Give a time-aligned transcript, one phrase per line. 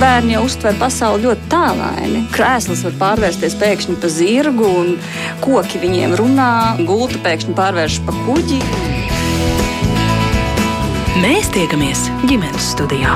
[0.00, 2.22] Bērni jau uztver pasauli ļoti tālaini.
[2.32, 4.94] Krēsls var pārvērsties pēkšņi par zirgu, un
[5.44, 6.52] koki viņiem runā,
[6.88, 8.62] gulta pēkšņi pārvēršas par kuģi.
[11.20, 13.12] Mēs tiekamies ģimenes studijā.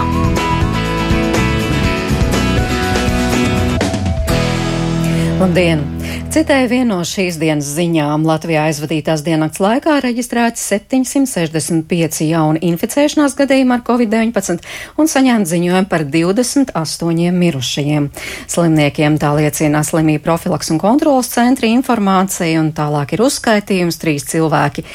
[5.41, 5.94] Labdien!
[6.15, 13.75] Citēji vieno no šīs dienas ziņām Latvijā aizvadītās diennakts laikā reģistrēti 765 jauni inficēšanās gadījumi
[13.77, 14.63] ar covid-19
[14.99, 18.09] un saņemt ziņojumu par 28 mirušajiem.
[18.47, 24.87] Slimniekiem tā liecina slimību profilaks un kontrolas centra informācija un tālāk ir uzskaitījums trīs cilvēki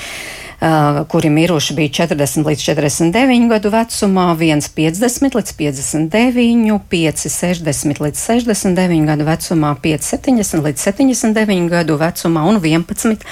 [1.07, 8.23] kuri miruši bija 40 līdz 49 gadu vecumā, 1 50 līdz 59, 5 60 līdz
[8.25, 13.23] 69 gadu vecumā, 5 70 līdz 79 gadu vecumā un 11.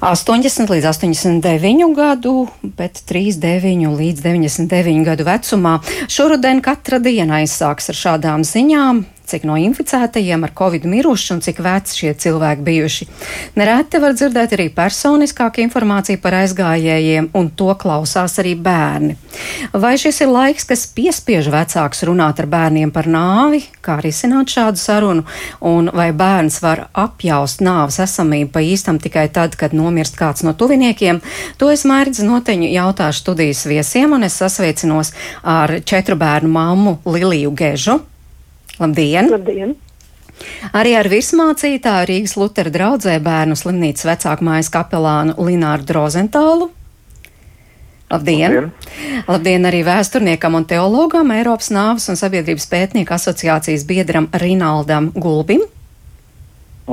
[0.00, 5.78] 80 līdz 89 gadu, bet 39 līdz 99 gadu vecumā.
[6.08, 11.60] Šoruden katra diena aizsāks ar šādām ziņām cik no inficētajiem ar covid miruši un cik
[11.64, 13.08] veci šie cilvēki bijuši.
[13.60, 19.16] Nereti var dzirdēt arī personiskāku informāciju par aizgājējiem, un to klausās arī bērni.
[19.72, 24.80] Vai šis ir laiks, kas piespiež vecāks runāt ar bērniem par nāvi, kā risināt šādu
[24.80, 25.26] sarunu,
[25.66, 30.54] un vai bērns var apjaust nāves esamību pa īstam tikai tad, kad nomirst kāds no
[30.58, 31.22] tuviniekiem?
[31.60, 37.54] To es mērķis noteņu jautāšu studijas viesiem, un es sasveicinos ar četru bērnu mammu Liliju
[37.56, 38.00] Gežu.
[38.80, 39.28] Labdien!
[39.28, 39.76] Labdien.
[40.72, 46.70] Arī ar virsmācītāju Rīgas Lutera draudzē bērnu slimnīcas vecāku mājas kapelānu Lināru Drozentālu.
[48.10, 48.56] Labdien!
[48.56, 49.26] Labdien!
[49.28, 55.62] Labdien arī vēsturniekam un teologam, Eiropas nāves un sabiedrības pētnieku asociācijas biedram Rinaldam Gulbim.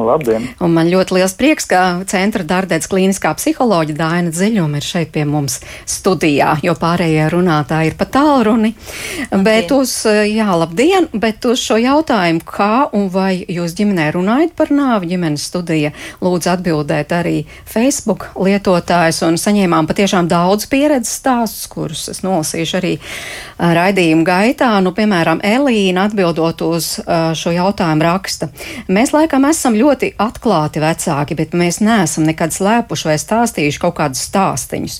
[0.06, 0.46] Labdien!
[0.62, 5.24] Un man ļoti liels prieks, ka centra darbdēts klīniskā psiholoģa Dāna Dziļuma ir šeit pie
[5.26, 5.60] mums
[5.90, 8.74] studijā, jo pārējie runātāji ir pa tālruni.
[8.74, 9.44] Labdien.
[9.48, 14.74] Bet uz, jā, labdien, bet uz šo jautājumu, kā un vai jūs ģimenē runājat par
[14.76, 22.08] nāvi, ģimenes studija lūdzu atbildēt arī Facebook lietotājs un saņēmām patiešām daudz pieredzes stāstus, kurus
[22.12, 22.94] es nolasīšu arī
[23.58, 24.74] raidījumu gaitā.
[24.84, 26.94] Nu, piemēram, Elīna atbildot uz
[27.38, 28.52] šo jautājumu raksta.
[28.92, 33.98] Mēs laikam esam ļoti ļoti atklāti vecāki, bet mēs neesam nekad slēpuši vai stāstījuši kaut
[34.00, 35.00] kādus stāstīņus.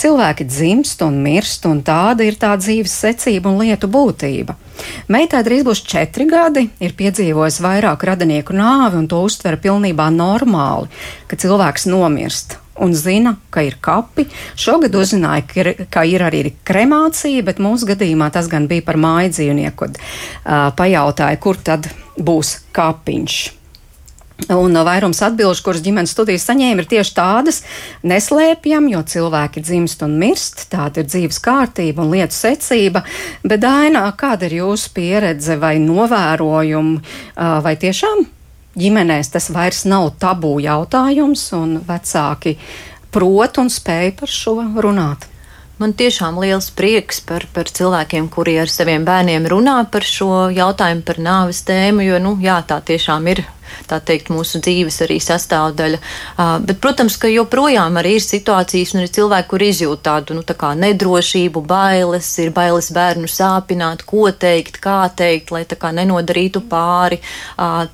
[0.00, 4.56] Cilvēki dzimst un mirst, un tāda ir tā dzīves secība un lietu būtība.
[5.08, 10.92] Meitai drīz būs četri gadi, ir piedzīvojusi vairāk radinieku nāvi un to uztver pilnībā normāli,
[11.30, 14.26] ka cilvēks nomirst un zina, ka ir kapi.
[14.60, 19.00] Šogad uzzināja, ka ir, ka ir arī kremācija, bet mūsu gadījumā tas gan bija par
[19.00, 21.88] māju dzīvnieku, kad uh, pajautāja, kur tad
[22.20, 23.38] būs kapiņš.
[24.52, 27.62] Un vairums atbildžu, kuras ģimenes studijas saņēma, ir tieši tādas
[28.06, 33.02] neslēpjam, jo cilvēki dzimst un mirst, tāda ir dzīves kārtība un lietu secība.
[33.42, 37.00] Bet, Dainā, kāda ir jūsu pieredze vai novērojumi,
[37.64, 38.26] vai tiešām
[38.76, 42.58] ģimenēs tas vairs nav tabū jautājums un vecāki
[43.10, 45.26] prot un spēj par šo runāt?
[45.80, 51.02] Man tiešām liels prieks par, par cilvēkiem, kuri ar saviem bērniem runā par šo jautājumu,
[51.04, 53.42] par nāves tēmu, jo, nu, jā, tā tiešām ir
[53.90, 56.00] tā teikt, mūsu dzīves arī sastāvdaļa.
[56.66, 60.54] Bet, protams, ka joprojām arī ir situācijas, un ir cilvēki, kur izjūt tādu nu, tā
[60.56, 67.20] nedrošību, bailes, ir bailes bērnu sāpināt, ko teikt, kā teikt, lai tā kā nenodarītu pāri,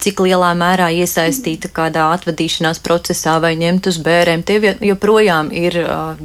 [0.03, 4.45] cik lielā mērā iesaistīta kādā atvadīšanās procesā vai ņemt uz bērēm.
[4.47, 5.79] Tie joprojām ir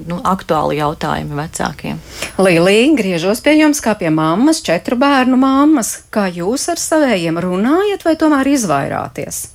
[0.08, 2.02] nu, aktuāli jautājumi vecākiem.
[2.42, 5.94] Līlija, griežos pie jums kā pie mammas, četru bērnu mammas.
[6.14, 9.47] Kā jūs ar savējiem runājat vai tomēr izvairāties?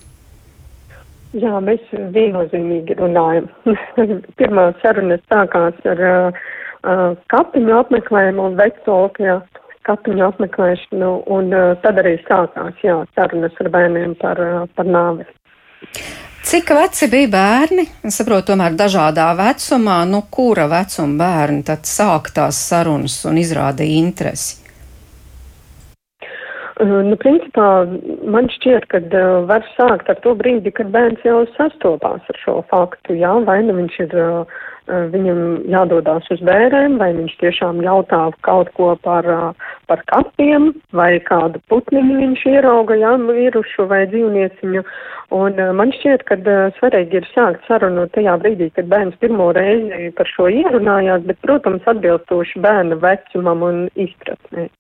[1.33, 3.49] Jā, mēs viennozīmīgi runājam.
[4.41, 6.41] Pirmā saruna sākās ar uh,
[6.85, 9.39] uh, kapiņu apmeklējumu un vecāku
[9.89, 15.27] kapiņu apmeklēšanu, un uh, tad arī sākās jā, sarunas ar bērniem par, uh, par nāvi.
[16.43, 17.87] Cik veci bija bērni?
[18.05, 24.03] Es saprotu, tomēr dažādā vecumā, nu kura vecuma bērni tad sāk tās sarunas un izrādīja
[24.03, 24.62] interesi?
[26.83, 27.85] Nu, principā
[28.27, 32.55] man šķiet, ka uh, var sākt ar to brīdi, kad bērns jau sastopās ar šo
[32.73, 34.65] faktu, jā, vai nu viņš ir, uh,
[35.13, 41.21] viņam jādodās uz bērēm, vai viņš tiešām jautā kaut ko par, uh, par kapiem, vai
[41.29, 44.83] kādu putniņu viņš ierauga, jā, vīrušu vai dzīvnieciņu.
[45.39, 49.53] Un uh, man šķiet, ka uh, svarīgi ir sākt sarunu tajā brīdī, kad bērns pirmo
[49.55, 54.73] reizi par šo ierunājās, bet, protams, atbilstoši bērna vecumam un izpratnē.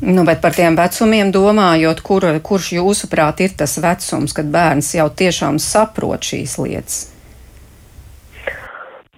[0.00, 5.10] Nu, bet par tiem vecumiem domājot, kur, kurš jūsuprāt ir tas vecums, kad bērns jau
[5.12, 7.00] tiešām saprot šīs lietas?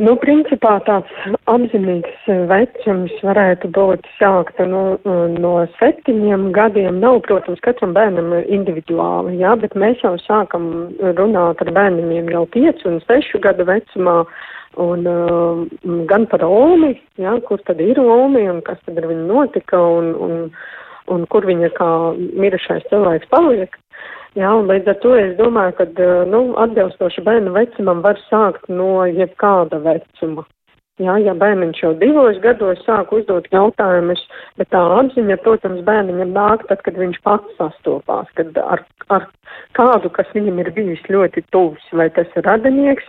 [0.03, 1.11] Nu, principā tāds
[1.53, 6.99] apzinīgs vecums varētu būt sākt no, no septiņiem gadiem.
[7.05, 10.67] Nav, protams, katram bērnam individuāli, jā, bet mēs jau sākam
[11.21, 14.25] runāt ar bērniem jau piecu un sešu gadu vecumā.
[14.81, 15.65] Un uh,
[16.09, 20.13] gan par Omi, jā, kur tad ir Omi un kas tad ar viņu notika un,
[20.17, 20.37] un,
[21.13, 23.77] un kur viņa kā mirušais cilvēks paliek.
[24.33, 25.87] Jā, un līdz ar to es domāju, ka
[26.31, 30.47] nu, atbilstoši bērnu vecumam var sākt no jebkāda vecuma.
[31.01, 34.21] Jā, ja bērniņš jau divos gados sāk uzdot jautājumus,
[34.61, 39.25] bet tā apziņa, protams, bērniņam nāk tad, kad viņš pats sastopās, kad ar, ar
[39.79, 43.09] kādu, kas viņam ir bijis ļoti tuvs, vai tas ir radinieks.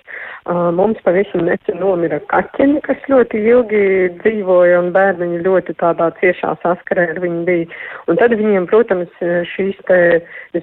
[0.80, 3.84] Mums pavisam nesen nomira kaķeni, kas ļoti ilgi
[4.22, 7.68] dzīvoja, un bērniņi ļoti tādā ciešā saskarē ar viņu bija.
[8.08, 9.12] Un tad viņiem, protams,
[9.52, 10.00] šīs te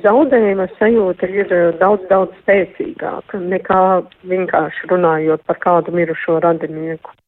[0.06, 3.86] zaudējuma sajūta ir daudz, daudz spēcīgāka nekā
[4.32, 7.19] vienkārši runājot par kādu mirušo radinieku.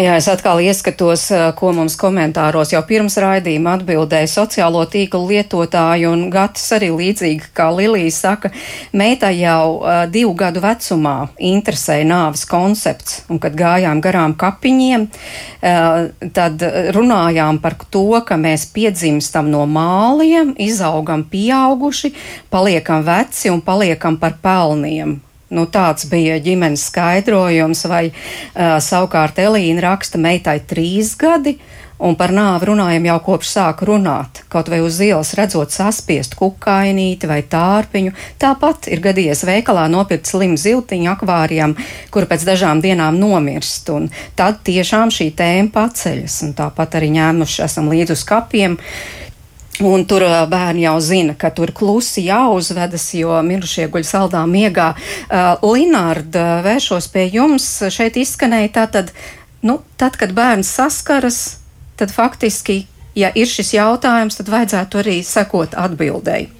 [0.00, 1.26] Jā, es atkal ieskatos,
[1.58, 7.66] ko mums komentāros jau pirms raidījuma atbildēja sociālo tīklu lietotāji, un Gatis arī līdzīgi kā
[7.74, 8.52] Lilija saka,
[8.96, 11.14] meitai jau uh, divu gadu vecumā
[11.50, 16.64] interesēja nāves koncepts, un kad gājām garām kapiņiem, uh, tad
[16.96, 22.14] runājām par to, ka mēs piedzimstam no māliem, izaugam pieauguši,
[22.52, 25.18] paliekam veci un paliekam par pelniem
[25.50, 31.56] Nu, tāds bija ģimenes skaidrojums, vai uh, savukārt Elīna raksta meitai trīs gadi,
[32.00, 34.44] un par nāvi runājam jau kopš sāka runāt.
[34.52, 40.58] Kaut vai uz ielas redzot saspiest kukainīti vai tārpiņu, tāpat ir gadījies veikalā nopirkt slimu
[40.60, 41.74] ziltiņu akvārijam,
[42.14, 44.06] kur pēc dažām dienām nomirst, un
[44.38, 48.78] tad tiešām šī tēma paceļas, un tāpat arī ņēmuši esam līdz uz kapiem.
[49.80, 54.90] Un tur bērni jau zina, ka tur klusi jāuzvedas, jo mirušie guļ saldā miegā.
[55.64, 57.68] Linārda, vēršos pie jums.
[57.88, 59.14] Šeit izskanēja tātad,
[59.64, 61.40] nu, tad, kad bērns saskaras,
[61.96, 62.82] tad faktiski,
[63.16, 66.50] ja ir šis jautājums, tad vajadzētu arī sekot atbildēji,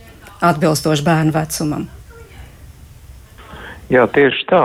[0.40, 1.88] atbilstoši bērnu vecumam.
[3.93, 4.64] Jā, tieši tā.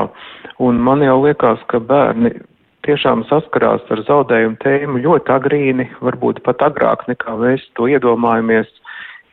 [0.64, 2.38] Un man jau liekas, ka bērni
[2.86, 8.70] tiešām saskarās ar zaudējumu tēmu ļoti agrīni, varbūt pat agrāk nekā mēs to iedomājamies,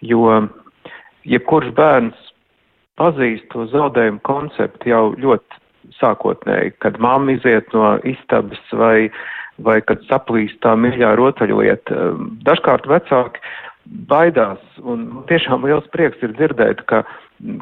[0.05, 0.41] jo
[1.29, 2.31] jebkurš bērns
[3.01, 5.61] pazīst to zaudējumu konceptu jau ļoti
[5.99, 9.11] sākotnēji, kad mamma iziet no istabas vai,
[9.63, 12.13] vai kad saplīst tā mīļā rotaļlieta.
[12.47, 13.43] Dažkārt vecāki
[14.11, 17.03] baidās, un tiešām liels prieks ir dzirdēt, ka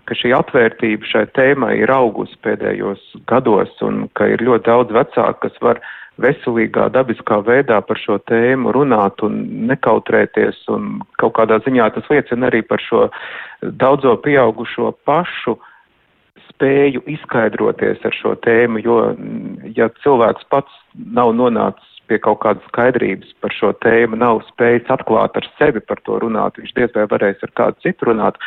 [0.08, 3.00] ka šī atvērtība šai tēmai ir augusi pēdējos
[3.30, 5.80] gados un ka ir ļoti daudz vecāku, kas var
[6.20, 9.40] veselīgā, dabiskā veidā par šo tēmu runāt un
[9.70, 13.06] nekautrēties, un kaut kādā ziņā tas liecina arī par šo
[13.62, 15.56] daudzo pieaugušo pašu
[16.50, 18.98] spēju izskaidroties ar šo tēmu, jo,
[19.76, 20.82] ja cilvēks pats
[21.16, 26.02] nav nonācis pie kaut kādas skaidrības par šo tēmu, nav spējis atklāt ar sevi par
[26.06, 28.38] to runāt, viņš diez vai varēs ar kādu citu runāt.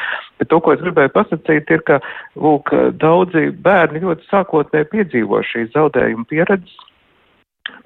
[0.42, 2.00] Bet to, ko es gribēju pasakīt, ir, ka,
[2.39, 6.81] lūk, daudzi bērni ļoti sākotnēji piedzīvo šīs zaudējuma pieredzes.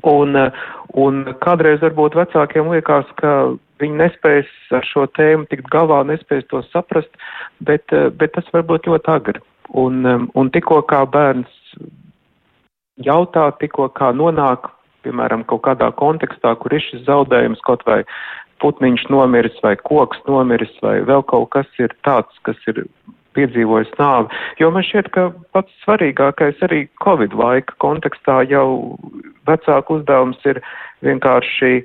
[0.10, 0.34] Un,
[0.98, 3.34] un kādreiz varbūt vecākiem liekas, ka
[3.82, 7.14] viņi nespēs ar šo tēmu tikt galā, nespēs to saprast,
[7.62, 9.44] bet, bet tas var būt ļoti agri.
[9.78, 10.02] Un,
[10.34, 11.54] un tikko kā bērns
[13.06, 14.72] jautā, tikko kā nonāk
[15.08, 18.04] piemēram, kaut kādā kontekstā, kur ir šis zaudējums, kaut vai
[18.62, 22.84] putniņš nomiris, vai koks nomiris, vai vēl kaut kas ir tāds, kas ir
[23.38, 24.34] piedzīvojis nāvi.
[24.62, 28.98] Jo man šķiet, ka pats svarīgākais arī Covid laika kontekstā jau
[29.50, 30.62] vecāku uzdevums ir
[31.06, 31.84] vienkārši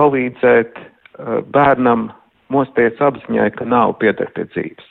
[0.00, 2.08] palīdzēt uh, bērnam
[2.52, 4.86] mosties apziņai, ka nav pieder pie dzīves,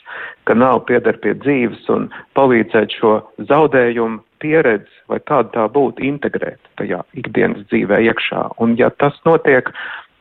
[0.48, 3.16] ka nav pieder pie dzīves un palīdzēt šo
[3.50, 8.48] zaudējumu pieredzi, vai kāda tā būtu, integrēt tajā ikdienas dzīvē iekšā.
[8.64, 9.70] Un ja tas notiek,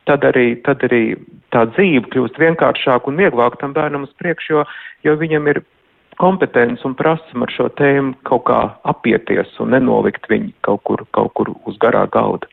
[0.07, 1.03] tad arī, tad arī
[1.55, 4.65] tā dzīve kļūst vienkāršāka un vieglāk tam bērnam uz priekšu, jo,
[5.07, 5.63] jo viņam ir
[6.21, 8.59] kompetence un prasme ar šo tēmu kaut kā
[8.89, 12.47] apieties un nenolikt viņu kaut kur, kaut kur uz garā galda.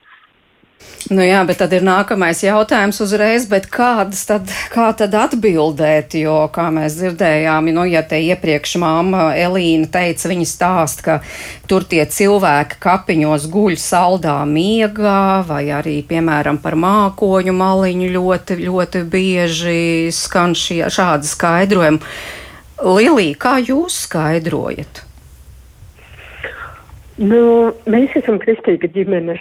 [1.10, 6.36] Nu jā, bet tad ir nākamais jautājums uzreiz, bet kādas tad, kā tad atbildēt, jo,
[6.52, 11.18] kā mēs dzirdējām, nu, ja te iepriekš māma Elīna teica, viņa stāst, ka
[11.70, 19.04] tur tie cilvēki kapiņos guļ saldā miegā, vai arī, piemēram, par mākoņu maliņu ļoti, ļoti
[19.10, 19.82] bieži
[20.14, 22.04] skan šie, šādi skaidrojumi.
[22.86, 25.09] Lilija, kā jūs skaidrojat?
[27.20, 29.34] Nu, mēs esam kristīga ģimene,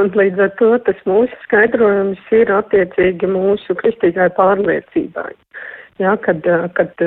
[0.00, 5.34] un līdz ar to tas mūsu skaidrojums ir attiecīgi mūsu kristīgai pārliecībai.
[6.00, 7.02] Jā, kad, kad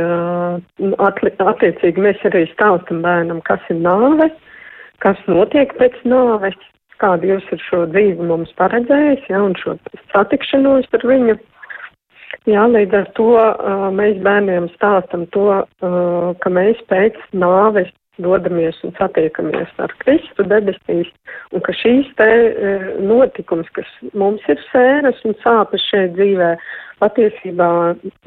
[1.07, 4.29] atli, attiecīgi mēs arī stāstam bērnam, kas ir nāve,
[5.01, 6.57] kas notiek pēc nāves,
[7.01, 9.79] kādu jūs ar šo dzīvi mums paredzējis, ja, un šo
[10.13, 11.39] satikšanos ar viņu.
[12.49, 17.89] Jā, līdz ar to uh, mēs bērniem stāstam to, ka mēs pēc nāves
[18.23, 21.09] dodamies un satiekamies ar Kristu debesīs,
[21.55, 26.53] un ka šīs te uh, notikums, kas mums ir sēras un sāpes šeit dzīvē,
[27.03, 27.71] patiesībā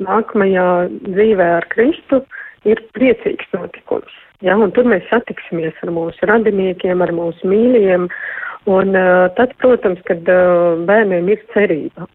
[0.03, 0.69] nākamajā
[1.09, 2.23] dzīvē ar Kristu
[2.69, 4.21] ir priecīgs notikums.
[4.43, 8.09] Ja, un tur mēs satiksimies ar mūsu radiniekiem, ar mūsu mīļajiem,
[8.67, 12.07] Un uh, tad, protams, kad uh, bērniem ir cerība.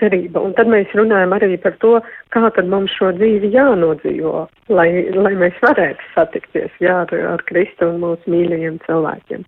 [0.00, 0.42] Cerība.
[0.42, 1.98] Un tad mēs runājam arī par to,
[2.34, 7.90] kā tad mums šo dzīvi jānodzīvo, lai, lai mēs varētu satikties jā, ar, ar Kristu
[7.92, 9.46] un mūsu mīļajiem cilvēkiem.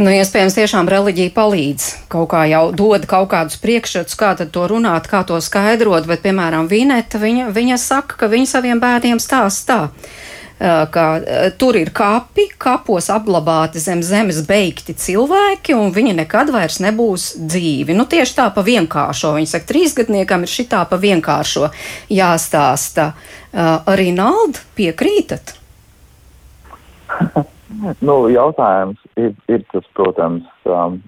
[0.00, 5.08] Nu, iespējams, tiešām reliģija palīdz kaut kā jau dod kaut kādus priekšstats, kā to runāt,
[5.10, 9.80] kā to skaidrot, bet, piemēram, Vineta, viņa, viņa saka, ka viņa saviem bērniem stāsta tā
[10.62, 11.04] ka
[11.58, 17.96] tur ir kapi, kapos apglabāti zem zemes beigti cilvēki, un viņi nekad vairs nebūs dzīvi.
[17.98, 19.34] Nu, tieši tā pa vienkāršo.
[19.38, 21.72] Viņi saka, trīsgadniekam ir šitā pa vienkāršo
[22.14, 23.10] jāstāsta.
[23.52, 25.56] Arī Nalda piekrītat?
[28.06, 31.00] nu, jautājums ir, ir tas, protams, um,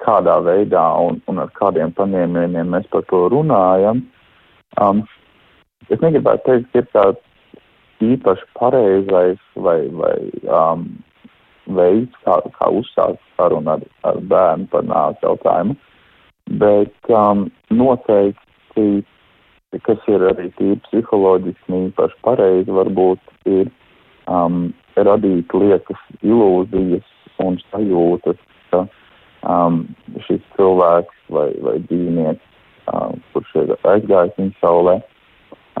[0.00, 4.06] kādā veidā un, un ar kādiem paņēmieniem mēs par to runājam.
[4.80, 5.04] Um,
[5.90, 7.26] es negribētu teikt, ka ir tāds
[8.04, 10.16] īpaši pareizais vai, vai
[10.48, 10.86] um,
[11.76, 15.76] veids, kā, kā uzsākt sarunu ar, ar bērnu par nāves jautājumu,
[16.60, 18.86] bet um, noteikti,
[19.86, 23.70] kas ir arī tīri psiholoģiski īpaši pareizi, varbūt ir
[24.26, 27.06] um, radīt liekas ilūzijas
[27.44, 28.40] un sajūtas,
[28.72, 28.84] ka
[29.46, 29.84] um,
[30.26, 34.96] šis cilvēks vai, vai dzīvnieks, um, kurš ir aizgājis viņa saulē,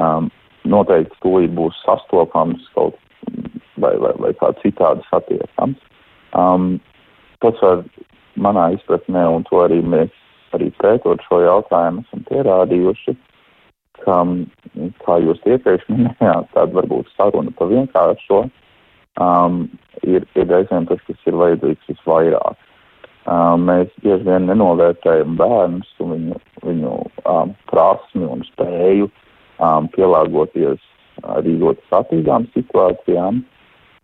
[0.00, 0.30] um,
[0.68, 2.98] noteikti tūlīt būs sastopams kaut
[3.80, 5.80] vai, vai, vai kā citādi satiekams.
[6.36, 6.78] Um,
[7.40, 7.84] tas var
[8.36, 10.12] manā izpratnē, un to arī mēs
[10.56, 13.14] arī pētot šo jautājumu esam pierādījuši,
[14.02, 14.16] ka,
[15.04, 18.42] kā jūs iepriekš minējāt, tāda varbūt saruna pa vienkāršo
[19.20, 19.62] um,
[20.02, 22.66] ir, ir reizēm tas, kas ir vajadzīgs visvairāk.
[23.30, 26.94] Um, mēs bieži vien nenovērtējam bērnus un viņu, viņu
[27.28, 29.10] um, prasmi un spēju
[29.60, 30.80] um, pielāgoties
[31.36, 33.42] arī ļoti satīgām situācijām.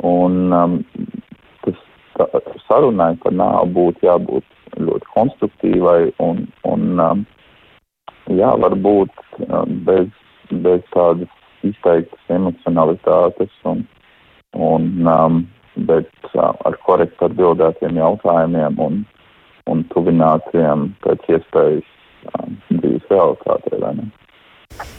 [0.05, 0.77] Un um,
[1.65, 1.81] tas
[2.19, 2.29] tā,
[2.67, 7.25] sarunai par nāvu būtu jābūt ļoti konstruktīvai un, un um,
[8.29, 9.13] jā, varbūt
[9.49, 10.09] um, bez,
[10.53, 11.33] bez tādas
[11.67, 13.87] izteiktas emocionalitātes un,
[14.53, 15.43] un um,
[15.89, 19.03] bet uh, ar korekti atbildētiem jautājumiem un,
[19.73, 21.91] un tuvinātiem pēc iespējas
[22.37, 24.09] um, dzīves realitātei, vai ne?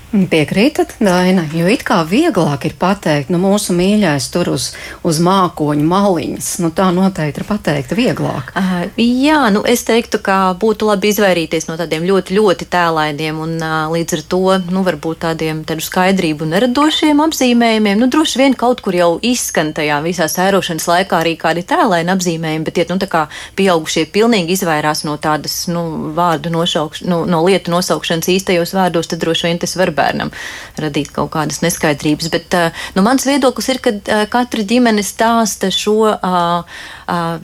[0.08, 4.70] Piekrītat, Daina, jo it kā vieglāk ir pateikt, nu, mūsu mīļais tur uz,
[5.04, 6.48] uz mākoņu maliņas.
[6.64, 8.54] Nu, tā noteikti ir pateikt vieglāk.
[8.56, 13.58] Uh, jā, nu, es teiktu, ka būtu labi izvairīties no tādiem ļoti, ļoti tēlainiem un
[13.60, 14.40] uh, līdz ar to,
[14.72, 18.00] nu, varbūt tādiem tādu skaidrību neradošiem apzīmējumiem.
[18.00, 22.68] Nu, droši vien kaut kur jau izskan tajā visā sērošanas laikā arī kādi tēlaini apzīmējumi,
[22.70, 23.26] bet, ja, nu, tā kā
[23.60, 25.84] pieaugušie pilnīgi izvairās no tādas, nu,
[26.16, 30.32] vārdu nosaukšanas, nu, no lietu nosaukšanas īstajos vārdos, tad droši vien tas var bērnam
[30.80, 32.32] radīt kaut kādas neskaidrības.
[32.34, 36.14] Bet eh, nu, mans viedoklis ir, ka eh, katra ģimene stāsta šo,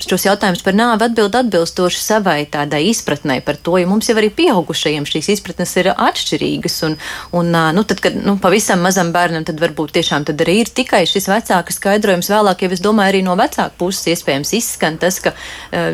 [0.03, 4.29] šos jautājumus par nāvi atbild atbilstoši savai tādai izpratnei par to, jo mums jau arī
[4.35, 6.75] pieaugušajiem šīs izpratnes ir atšķirīgas.
[6.87, 6.97] Un,
[7.39, 11.03] un nu, tad, kad nu, pavisam mazam bērnam, tad varbūt tiešām tad arī ir tikai
[11.09, 15.33] šis vecāka skaidrojums vēlāk, jau es domāju, arī no vecāka puses iespējams izskan tas, ka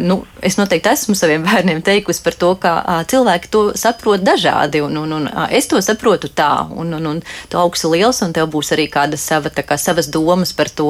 [0.01, 2.73] nu, es noteikti esmu saviem bērniem teikusi par to, ka
[3.09, 7.61] cilvēki to saprot dažādi, un, un, un es to saprotu tā un, un, un tu
[7.61, 10.89] augsi liels, un tev būs arī kāda sava, kā, savas domas par to.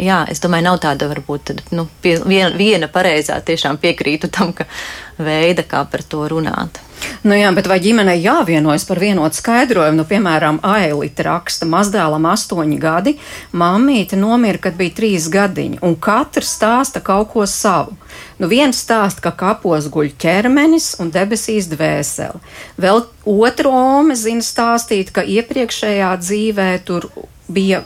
[0.00, 4.68] Jā, es domāju, nav tāda varbūt nu, pie, viena, viena pareizā, tiešām piekrītu tam, ka
[5.18, 6.80] veida, kā par to runāt.
[7.22, 10.00] Nu jā, bet vai ģimenei jāvienojas par vienotu skaidrojumu?
[10.00, 13.14] Nu, piemēram, Ailita raksta, mazdēlam astoņi gadi,
[13.58, 17.96] mammīte nomira, kad bija trīs gadiņi, un katrs stāsta kaut ko savu.
[18.38, 22.42] Nu, viens stāsta, ka kapos guļ ķermenis un debesīs dvēseli.
[22.82, 27.10] Vēl otru ome zina stāstīt, ka iepriekšējā dzīvē tur
[27.52, 27.82] bija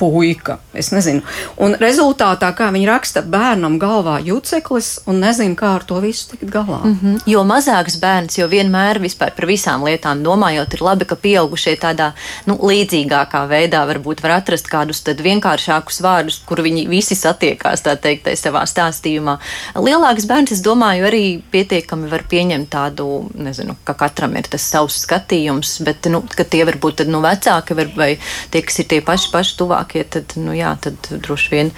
[0.00, 0.58] puika.
[0.72, 1.20] Es nezinu.
[1.60, 6.48] Un rezultātā, kā viņi raksta, bērnam galvā juceklis un nezinu, kā ar to visu tikt
[6.52, 6.80] galā.
[6.84, 7.20] Mm -hmm.
[7.26, 12.12] Jo mazāks bērns, jo vienmēr vispār par visām lietām domājot, ir labi, ka pieaugušie tādā
[12.46, 18.28] nu, līdzīgākā veidā varbūt var atrast kādus vienkāršākus vārdus, kur viņi visi satiekās, tā teikt,
[18.38, 19.38] savā stāstījumā.
[19.74, 25.02] Lielāks bērns, es domāju, arī pietiekami var pieņemt tādu, nezinu, ka katram ir tas savs
[25.04, 28.18] skatījums, bet, nu, ka tie varbūt tad, nu, vecāki var, vai
[28.50, 31.70] tie, kas ir tie paši, paši tuvāk vecākie, tad, nu, jā, tad droši vien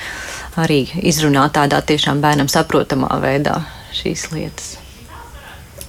[0.57, 4.79] arī izrunā tādā tiešām bērnam saprotamā veidā šīs lietas.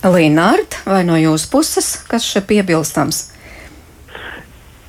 [0.04, 3.32] Līnārd, vai no jūsu puses, kas šeit piebilstams?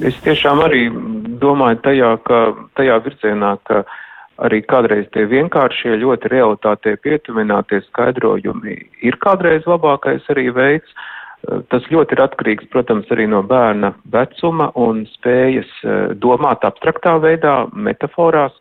[0.03, 0.91] Es tiešām arī
[1.39, 3.85] domāju tajā, ka, tajā virzienā, ka
[4.43, 8.75] arī kādreiz tie vienkāršie, ļoti realitātē pietuvinātie skaidrojumi
[9.07, 10.91] ir kādreiz labākais arī veids.
[11.45, 17.57] Tas ļoti ir atkarīgs, protams, arī no bērna vecuma un spējas eh, domāt abstraktā veidā,
[17.75, 18.55] metaforās,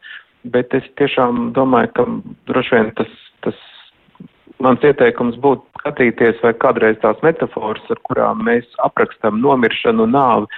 [0.44, 2.08] bet es tiešām domāju, ka
[2.52, 3.14] droši vien tas,
[3.46, 3.60] tas
[4.64, 10.50] mans ieteikums būtu skatīties, vai kādreiz tās metaforas, ar kurām mēs aprakstam nomiršanu, nāvi,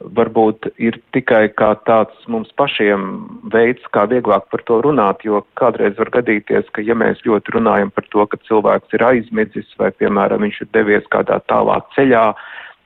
[0.00, 3.04] varbūt ir tikai kā tāds mums pašiem
[3.52, 7.92] veids, kā vieglāk par to runāt, jo kādreiz var gadīties, ka ja mēs ļoti runājam
[7.94, 12.24] par to, ka cilvēks ir aizmidzis vai, piemēram, viņš ir devies kādā tālā ceļā,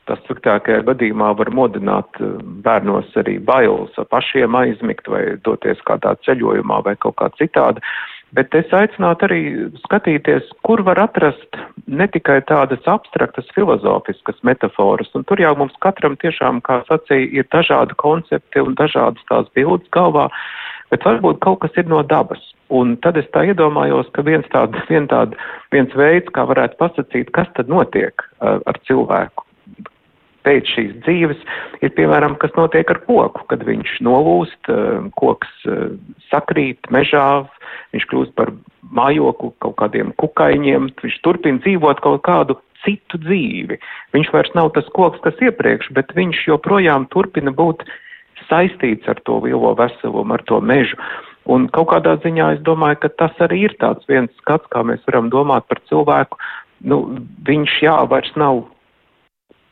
[0.09, 2.35] tas sliktākajā gadījumā var modināt eh,
[2.67, 7.85] bērnos arī bailes pašiem aizmigt vai doties kādā ceļojumā vai kaut kā citādi.
[8.35, 9.41] Bet es aicinātu arī
[9.85, 16.17] skatīties, kur var atrast ne tikai tādas abstraktas filozofiskas metaforas, un tur jau mums katram
[16.19, 20.27] tiešām, kā sacīja, ir dažādi koncepti un dažādas tās bildes galvā,
[20.91, 22.43] bet varbūt kaut kas ir no dabas.
[22.75, 25.39] Un tad es tā iedomājos, ka viens, tād, vien tād,
[25.71, 29.44] viens veids, kā varētu pasakīt, kas tad notiek ar cilvēku
[30.45, 31.41] pēc šīs dzīves,
[31.85, 34.71] ir piemēram, kas notiek ar koku, kad viņš nolūst,
[35.21, 35.67] koks
[36.31, 37.45] sakrīt mežā,
[37.95, 38.53] viņš kļūst par
[38.95, 43.79] mājokli kaut kādiem kukaiņiem, viņš turpina dzīvot kaut kādu citu dzīvi.
[44.17, 47.87] Viņš vairs nav tas koks, kas iepriekš, bet viņš joprojām turpina būt
[48.49, 50.99] saistīts ar to lielo veselumu, ar to mežu.
[51.49, 55.03] Un kaut kādā ziņā es domāju, ka tas arī ir tāds viens skats, kā mēs
[55.09, 56.41] varam domāt par cilvēku.
[56.85, 57.05] Nu,
[57.49, 58.65] viņš jā, vairs nav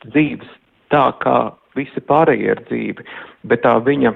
[0.05, 0.49] dzīves
[0.93, 1.37] tā, kā
[1.77, 3.07] visi pārējie ir dzīvi,
[3.49, 4.13] bet tā viņa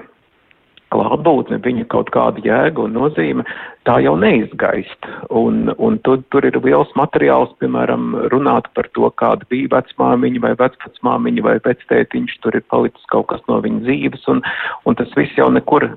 [0.94, 3.44] klātbūtne, viņa kaut kāda jēga un nozīme,
[3.88, 5.08] tā jau neizgaist.
[5.34, 10.54] Un, un tur, tur ir liels materiāls, piemēram, runāt par to, kāda bija vecmāmiņa vai
[10.60, 14.44] vecvecmāmiņa vai vectētiņš, tur ir palicis kaut kas no viņa dzīves, un,
[14.84, 15.90] un tas viss jau nekur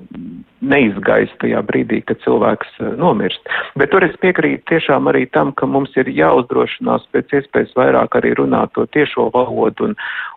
[0.62, 3.52] neizgaist tajā brīdī, kad cilvēks eh, nomirst.
[3.78, 8.36] Bet tur es piekrītu tiešām arī tam, ka mums ir jāuzdrošinās pēc iespējas vairāk arī
[8.38, 9.96] runāt to tiešo valodu un,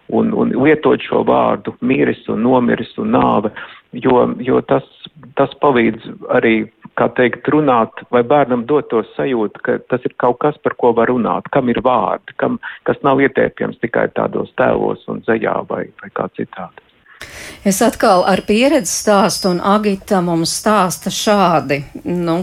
[0.09, 3.53] un, un lietot šo vārdu miris un nomiris un nāve,
[4.03, 4.85] jo, jo tas,
[5.39, 6.55] tas palīdz arī,
[6.99, 10.93] kā teikt, runāt vai bērnam dot to sajūtu, ka tas ir kaut kas, par ko
[10.95, 15.85] var runāt, kam ir vārdi, kam, kas nav ietēpjams tikai tādos tēlos un zejā vai,
[16.01, 16.84] vai kā citādi.
[17.65, 21.79] Es atkal ar pieredzi stāstu, un Agita mums stāsta šādi.
[22.05, 22.35] Nu,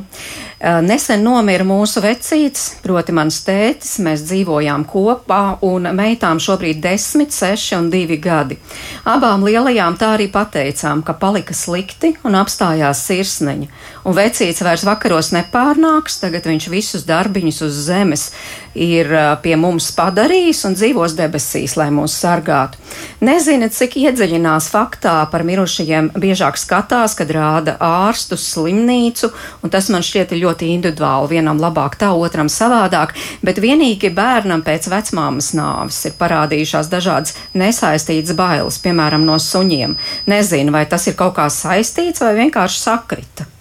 [0.83, 7.77] nesen nomira mūsu vecītis, proti mans tētis, mēs dzīvojām kopā, un meitām šobrīd desmit, seši
[7.79, 8.59] un divi gadi.
[9.07, 13.71] Abām lielajām tā arī pateicām, ka palika slikti un apstājās sirsniņa.
[14.03, 18.31] Un vecītis vairs vakaros nepārnāks, tagad viņš visus darbiņus uz zemes
[18.75, 19.11] ir
[19.45, 22.81] pie mums padarījis un dzīvos debesīs, lai mūs sargātu.
[23.25, 30.05] Nezinu, cik iedziļinās faktā par mirušajiem biežāk skatās, kad rāda ārstus, slimnīcu, un tas man
[30.05, 31.35] šķiet ļoti individuāli.
[31.37, 38.37] Vienam labāk tā, otram savādāk, bet vienīgi bērnam pēc vecmāmas nāves ir parādījušās dažādas nesaistītas
[38.38, 39.97] bailes, piemēram, no suņiem.
[40.33, 43.52] Nezinu, vai tas ir kaut kā saistīts vai vienkārši sakrita.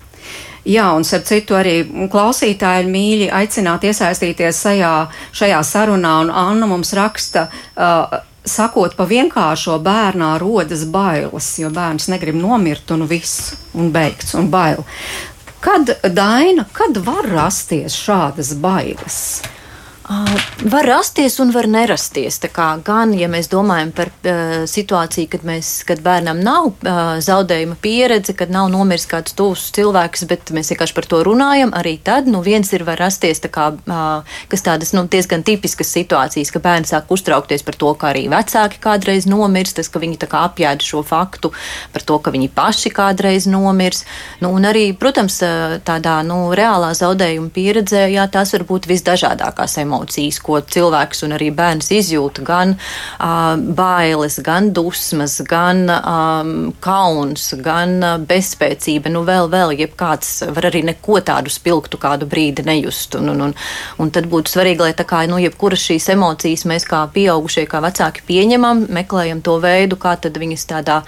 [0.68, 1.80] Jā, un starp citu arī
[2.12, 4.92] klausītāji mīļi aicināt iesaistīties šajā,
[5.34, 7.48] šajā sarunā, un Anna mums raksta.
[7.74, 14.34] Uh, sakot pa vienkāršo bērnā rodas bailes, jo bērns negrib nomirt un viss, un beigts,
[14.38, 14.82] un bail.
[15.62, 19.42] Kad daina, kad var rasties šādas bailes?
[20.62, 22.40] Var rasties un var nerasties.
[22.86, 28.34] Gan, ja mēs domājam par uh, situāciju, kad, mēs, kad bērnam nav uh, zaudējuma pieredze,
[28.38, 32.42] kad nav nomiris kāds tuvs cilvēks, bet mēs vienkārši par to runājam, arī tad nu,
[32.42, 37.14] viens ir var rasties tā kā, uh, tādas nu, diezgan tipiskas situācijas, ka bērns sāk
[37.14, 41.54] uztraukties par to, ka arī vecāki kādreiz nomirs, tas, ka viņi apjēda šo faktu
[41.94, 44.04] par to, ka viņi paši kādreiz nomirs.
[44.42, 45.40] Nu, un arī, protams,
[45.86, 51.36] tādā nu, reālā zaudējuma pieredzē, jā, tās var būt visdažādākās emocijas emocijas, ko cilvēks un
[51.36, 52.46] arī bērns izjūta.
[52.48, 59.12] Gan uh, bailes, gan dusmas, gan um, kauns, gan uh, bezspēcība.
[59.12, 63.18] Nu, vēl, vēl, jebkāds var arī neko tādu spilgtu kādu brīdi nejust.
[63.20, 63.56] Un, un, un,
[64.02, 67.84] un tad būtu svarīgi, lai tā kā, nu, jebkuras šīs emocijas mēs kā pieaugušie, kā
[67.84, 71.02] vecāki pieņemam, meklējam to veidu, kā tad viņas tādā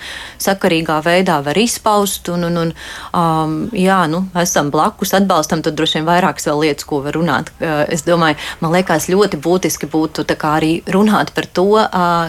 [0.44, 2.30] sakarīgā veidā var izpaust.
[2.34, 2.76] Un, un, un,
[3.16, 7.52] um, jā, nu, esam blakus, atbalstam, tad droši vien vairākas vēl lietas, ko var runāt.
[7.64, 11.78] Es domāju, man man liekas, ļoti būtiski būtu arī runāt par to,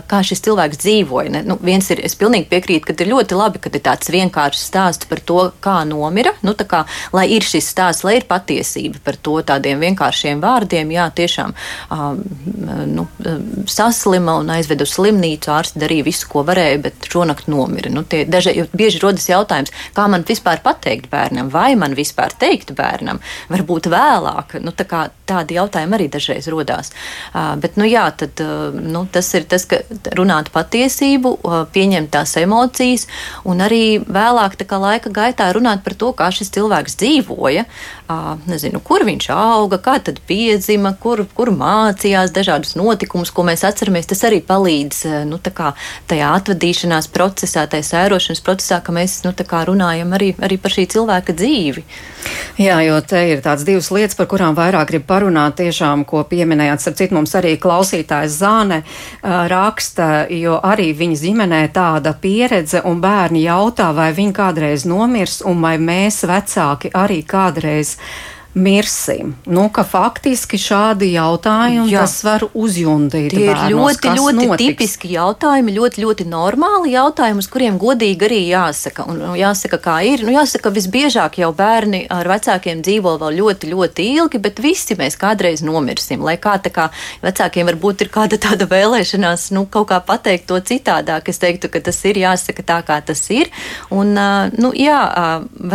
[0.08, 1.42] kā šis cilvēks dzīvoja.
[1.48, 5.08] Nu, viens ir, es pilnīgi piekrītu, ka ir ļoti labi, ka ir tāds vienkāršs stāsts
[5.08, 6.34] par to, kā nomira.
[6.44, 6.84] Nu, kā,
[7.16, 11.54] lai ir šis stāsts, lai ir patiesība par to tādiem vienkāršiem vārdiem, jā, tiešām
[12.92, 13.06] nu,
[13.70, 17.92] saslima un aizveda uz slimnīcu, ārsti darīja visu, ko varēja, bet šonakt nomira.
[17.92, 22.74] Nu, tie, daži, bieži rodas jautājums, kā man vispār pateikt bērnam, vai man vispār teikt
[22.76, 24.58] bērnam, varbūt vēlāk.
[24.64, 26.92] Nu, tā kā, tādi jautājumi arī dažreiz rodās.
[27.34, 28.40] Uh, bet, nu, jā, tad,
[28.74, 29.80] nu, tas ir tas, ka
[30.16, 31.34] runāt patiesību,
[31.74, 33.06] pieņemt tās emocijas
[33.48, 37.64] un arī vēlāk, laika gaitā, runāt par to, kā šis cilvēks dzīvoja,
[38.48, 44.08] nezinu, kur viņš auga, kā tad piedzima, kur, kur mācījās, dažādus notikumus, ko mēs atceramies.
[44.10, 45.72] Tas arī palīdz nu, kā,
[46.10, 49.32] tajā atvadīšanās procesā, tajā sērošanas procesā, ka mēs nu,
[49.70, 51.84] runājam arī, arī par šī cilvēka dzīvi.
[52.60, 56.84] Jā, jo te ir tādas divas lietas, par kurām vairāk grib parunāt, tiešām, ko pieminējāt.
[56.84, 63.00] Starp citu, mums arī klausītājs Zāne uh, raksta, jo arī viņa ģimenē tāda pieredze, un
[63.04, 67.96] bērni jautā, vai viņi kādreiz nomirs, un vai mēs vecāki arī kādreiz
[68.54, 69.34] mirsim.
[69.50, 72.04] Nu, faktiski šādi jautājumi Jā.
[72.04, 73.32] tas var uzjundīt.
[73.34, 74.60] Tie ir bērnos, ļoti, ļoti notiks.
[74.62, 79.08] tipiski jautājumi, ļoti, ļoti normāli jautājumi, uz kuriem godīgi arī jāsaka.
[79.10, 80.22] Un jāsaka, kā ir.
[80.26, 85.18] Nu, jāsaka, visbiežāk jau bērni ar vecākiem dzīvo vēl ļoti, ļoti ilgi, bet visi mēs
[85.18, 86.22] kādreiz nomirsim.
[86.22, 86.88] Lai kā tā kā
[87.24, 91.82] vecākiem varbūt ir kāda tāda vēlēšanās, nu, kaut kā pateikt to citādāk, es teiktu, ka
[91.90, 93.50] tas ir jāsaka tā, kā tas ir.
[93.90, 95.00] Un, nu, jā,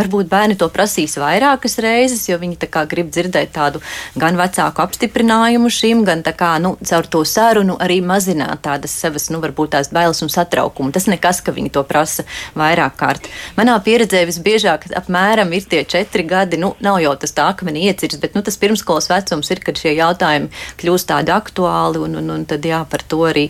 [0.00, 3.82] varbūt bērni to prasīs vairākas reizes, jo viņi tā kā grib dzirdēt tādu
[4.20, 9.28] gan vecāku apstiprinājumu šim, gan tā kā, nu, caur to sarunu arī mazināt tādas savas,
[9.32, 10.92] nu, varbūt tās bailes un satraukumu.
[10.94, 12.26] Tas nekas, ka viņi to prasa
[12.58, 13.28] vairāk kārt.
[13.58, 18.20] Manā pieredzē visbiežāk apmēram ir tie četri gadi, nu, nav jau tas tā akmeni iecirs,
[18.22, 22.48] bet, nu, tas pirmskolas vecums ir, kad šie jautājumi kļūst tādi aktuāli un, un, un
[22.48, 23.48] tad, jā, par to arī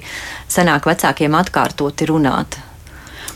[0.50, 2.60] senāk vecākiem atkārtoti runāt.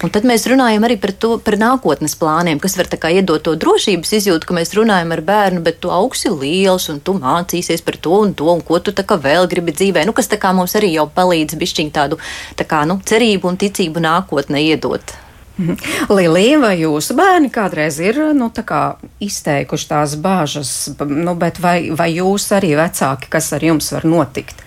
[0.03, 4.15] Un tad mēs runājam arī par, to, par nākotnes plāniem, kas var iedot to drošības
[4.19, 8.19] izjūtu, ka mēs runājam ar bērnu, bet tu augsi liels un tu mācīsies par to
[8.27, 10.05] un to, un ko tu vēl gribi dzīvē.
[10.05, 12.19] Nu, kas mums arī jau palīdz bišķiņ tādu
[12.57, 15.15] tā kā, nu, cerību un ticību nākotnē iedot.
[16.17, 18.83] Lilija, vai jūsu bērni kādreiz ir nu, kā
[19.23, 20.73] izteikuši tās bāžas,
[21.07, 24.65] nu, vai, vai jūs arī vecāki, kas ar jums var notikt?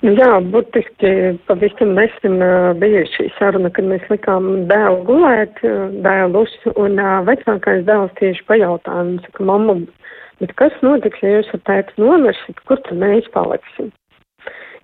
[0.00, 1.10] Nu jā, būtiski
[1.44, 2.38] pavisam nesen
[2.80, 5.60] bija šī saruna, kad mēs likām dēlu gulēt,
[6.06, 9.76] dēlus, un vecākais dēls tieši pajautāja, un saka, mamma,
[10.40, 13.92] bet kas notiks, ja jūs ar tēti nomirsit, kur tad mēs paliksim?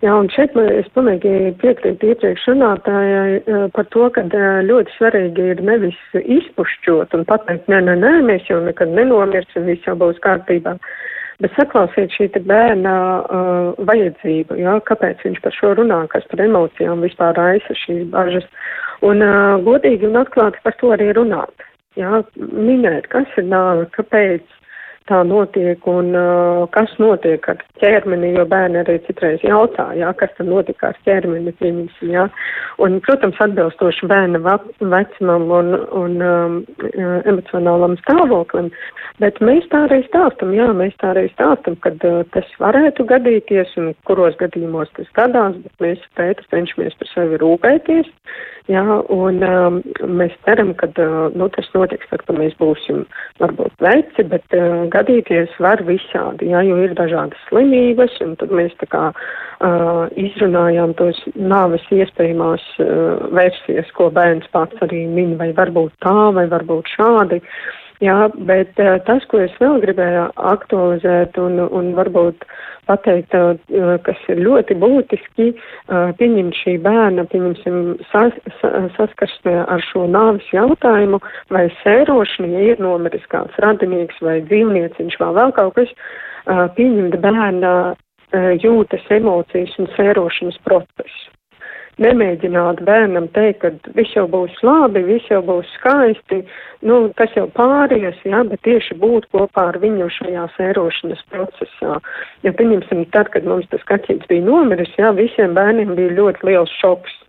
[0.05, 4.27] Jā, un šeit man, es pilnīgi piekrītu iepriekš runātājai par to, ka
[4.69, 9.89] ļoti svarīgi ir nevis izpušķot un pateikt, nē, nē, nē, mēs jau nekad nenomirsim, viss
[9.89, 10.77] jau būs kārtībā.
[10.77, 11.06] Uh,
[11.45, 17.05] Bet saklausiet šī bērna uh, vajadzību, jā, kāpēc viņš par šo runā, kas par emocijām
[17.05, 18.47] vispār raisa šīs bažas.
[19.05, 21.67] Un uh, godīgi un atklāti par to arī runāt.
[22.01, 24.45] Jā, minēt, kas ir nāve, kāpēc,
[25.09, 30.33] tā notiek un uh, kas notiek ar ķermeni, jo bērni arī citreiz jautā, jā, kas
[30.39, 32.27] tad notika ar ķermeni, pieņemsim, jā.
[32.83, 34.41] Un, protams, atbilstoši bērna
[34.81, 36.59] vecumam un, un um,
[37.29, 38.73] emocionālam stāvoklim,
[39.23, 43.77] bet mēs tā arī stāstam, jā, mēs tā arī stāstam, kad uh, tas varētu gadīties
[43.81, 48.13] un kuros gadījumos tas gadās, bet mēs pēc cenšamies par sevi rūpēties,
[48.73, 49.81] jā, un um,
[50.19, 53.05] mēs ceram, ka uh, nu, tas notiks tad, kad mēs būsim
[53.41, 58.75] varbūt veci, bet uh, gadīties var visādi, jā, jo ir dažādas slimības, un tad mēs
[58.81, 65.53] tā kā uh, izrunājām tos nāves iespējamās uh, versijas, ko bērns pats arī min, vai
[65.57, 67.43] varbūt tā, vai varbūt šādi.
[68.05, 72.45] Jā, bet uh, tas, ko es vēl gribēju aktualizēt un, un varbūt
[72.87, 73.35] pateikt,
[74.07, 75.49] kas ir ļoti būtiski,
[76.21, 77.79] pieņemt šī bērna, pieņemsim,
[78.13, 78.37] sas,
[78.95, 81.19] saskarsmē ar šo nāvis jautājumu
[81.51, 85.95] vai sērošanu, ja ir nomiris kāds radinieks vai dzīvnieciņš vai vēl kaut kas,
[86.79, 87.73] pieņemt bērna
[88.63, 91.36] jūtas emocijas un sērošanas procesu
[92.03, 96.43] nemēģināt bērnam teikt, ka viss jau būs labi, viss jau būs skaisti,
[96.87, 102.01] nu, tas jau pāries, jā, bet tieši būt kopā ar viņu šajā sērošanas procesā.
[102.45, 106.75] Ja, pieņemsim, tad, kad mums tas kaķītis bija nomiris, jā, visiem bērniem bija ļoti liels
[106.81, 107.23] šoks.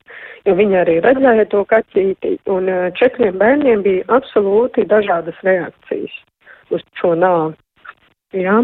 [0.48, 6.14] Jo viņi arī redzēja to kaķīti, un četriem bērniem bija absolūti dažādas reakcijas
[6.72, 7.58] uz šo nāvi.
[8.36, 8.62] Jā.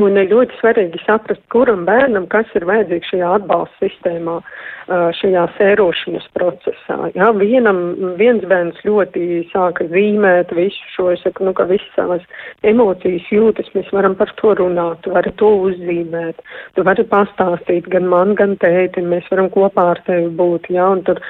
[0.00, 4.38] Un ir ļoti svarīgi saprast, kuram bērnam kas ir vajadzīgs šajā atbalsta sistēmā,
[5.18, 6.96] šajā sērošanas procesā.
[7.12, 7.82] Jā, vienam,
[8.16, 12.24] viens bērns ļoti sāka zīmēt visu šo, es saku, nu, ka visas savas
[12.64, 16.40] emocijas jūtas, mēs varam par to runāt, tu vari to uzzīmēt,
[16.72, 21.04] tu vari pastāstīt gan man, gan tētim, mēs varam kopā ar tevi būt, jā, un
[21.04, 21.20] tur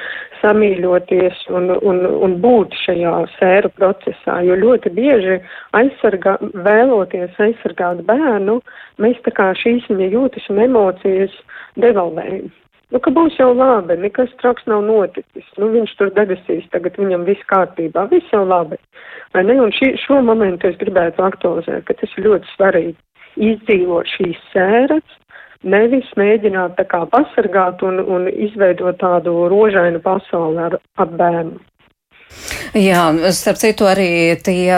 [0.43, 5.39] samīļoties un, un, un būt šajā sēru procesā, jo ļoti bieži
[5.79, 8.52] aizsargā, vēloties aizsargāt bērnu,
[9.03, 11.39] mēs tā kā šīs viņa jūtas un emocijas
[11.81, 12.51] devalvējam.
[12.93, 15.47] Nu, ka būs jau labi, nekas traks nav noticis.
[15.57, 18.77] Nu, viņš tur debesīs, tagad viņam viss kārtībā, viss jau labi.
[19.33, 19.57] Vai ne?
[19.65, 22.99] Un šī, šo momentu es gribētu aktualizēt, ka tas ir ļoti svarīgi
[23.49, 25.19] izdzīvot šīs sēras,
[25.65, 31.61] nevis mēģināt tā kā pasargāt un, un izveidot tādu rožainu pasauli ar, ar bērnu.
[32.77, 33.05] Jā,
[33.37, 34.73] starp citu arī tie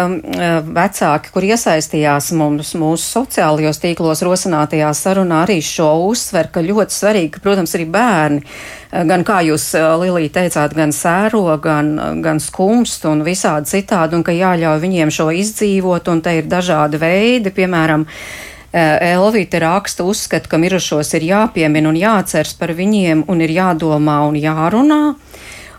[0.74, 7.42] vecāki, kur iesaistījās mums mūsu sociālajos tīklos rosinātajā sarunā, arī šo uzsver, ka ļoti svarīgi,
[7.42, 8.42] protams, arī bērni,
[9.10, 9.68] gan kā jūs,
[10.02, 15.30] Lilija, teicāt, gan sēro, gan, gan skumst un visādi citādi, un ka jāļauj viņiem šo
[15.44, 18.08] izdzīvot, un te ir dažādi veidi, piemēram,
[18.74, 24.16] Eh, Elvīte raksta uzskata, ka mirušos ir jāpiemina un jāceras par viņiem un ir jādomā
[24.26, 25.02] un jārunā.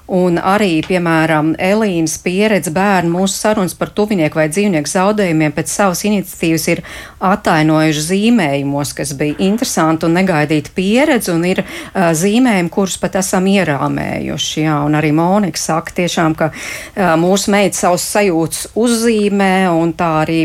[0.05, 6.03] Un arī, piemēram, Elīnas pieredze bērnu mūsu sarunas par tuvinieku vai dzīvnieku zaudējumiem pēc savas
[6.05, 6.81] iniciatīvas ir
[7.25, 13.49] attainojuši zīmējumos, kas bija interesanti un negaidīta pieredze, un ir uh, zīmējumi, kurus pat esam
[13.49, 14.67] ierāmējuši.
[14.67, 20.11] Jā, un arī Monika saka tiešām, ka uh, mūsu meita savus sajūtas uzzīmē, un tā
[20.21, 20.39] arī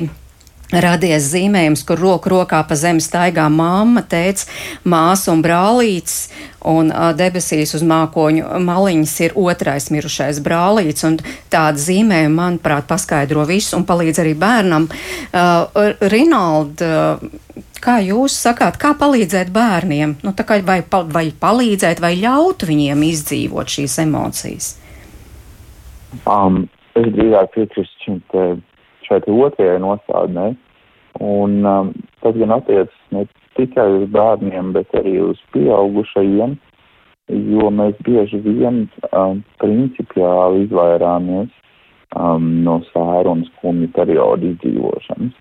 [0.73, 4.47] radies zīmējums, kur roku rokā pa zemi staigā mamma, tēts,
[4.85, 6.31] māsa un brālīts,
[6.69, 11.19] un debesīs uz mākoņu maliņas ir otrais mirušais brālīts, un
[11.53, 14.89] tāda zīmējuma, manuprāt, paskaidro visu un palīdz arī bērnam.
[15.31, 20.19] Uh, Rinald, uh, kā jūs sakāt, kā palīdzēt bērniem?
[20.25, 24.75] Nu, kā vai, vai palīdzēt, vai ļaut viņiem izdzīvot šīs emocijas?
[26.27, 26.67] Um,
[26.99, 28.45] es drīzāk piekrītu šim te
[29.11, 30.53] šai otrajai nostādnē.
[31.21, 31.93] Un um,
[32.23, 33.27] tas gan attiecas ne
[33.59, 36.55] tikai uz bērniem, bet arī uz pieaugušajiem,
[37.51, 41.51] jo mēs bieži vien um, principiāli izvairāmies
[42.17, 45.35] um, no sēru un skumju periodu izdzīvošanas.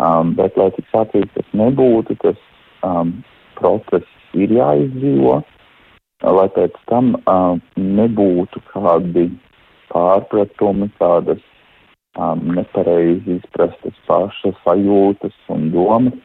[0.00, 2.40] Um, bet, lai tik sacīt, tas nebūtu, tas
[2.82, 3.18] um,
[3.60, 5.42] process ir jāizdzīvo,
[6.24, 9.28] lai pēc tam um, nebūtu kādi
[9.92, 11.42] pārpratumi, kādas
[12.18, 16.16] um, nepareizi izprastas pašas sajūtas un domas,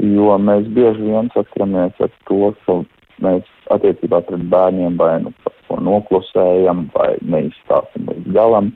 [0.00, 2.80] jo mēs bieži vien saskaramies ar to, ka
[3.24, 5.34] mēs attiecībā pret bērniem vai nu
[5.68, 8.72] ko noklusējam vai neizstāstam līdz galam,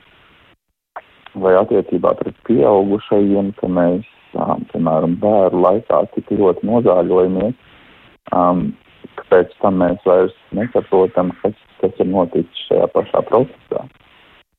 [1.38, 4.06] vai attiecībā pret pieaugušajiem, ka mēs,
[4.38, 7.54] um, piemēram, bērnu laikā tik ļoti nozāļojamies,
[8.34, 8.68] um,
[9.18, 13.84] ka pēc tam mēs vairs nesaprotam, kas, kas ir noticis šajā pašā procesā.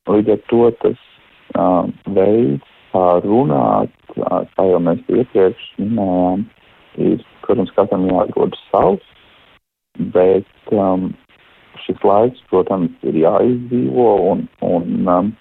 [0.10, 1.02] Līdz ar to tas
[2.16, 6.46] veids, kā runāt, kā jau mēs iepriekš minējām,
[7.00, 9.06] ir, protams, katram jāatrod savs,
[10.16, 11.12] bet um,
[11.86, 15.32] šis laiks, protams, ir jāizdzīvo un, un um,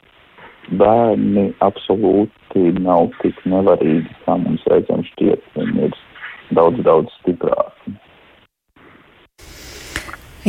[0.81, 5.97] bērni absolūti nav tik nevarīgi, kā mums reizēm šķiet, viņi ir
[6.57, 7.97] daudz, daudz stiprāki.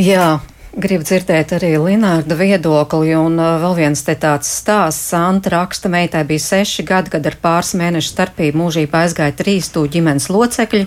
[0.00, 0.38] Jā,
[0.70, 5.08] Gribu dzirdēt arī Linārda viedokli, un uh, vēl viens te tāds stāsts.
[5.10, 9.82] Santa raksta, meitai bija seši gadi, kad ar pāris mēnešu starpību mūžībā aizgāja trīs tū
[9.90, 10.84] ģimenes locekļi.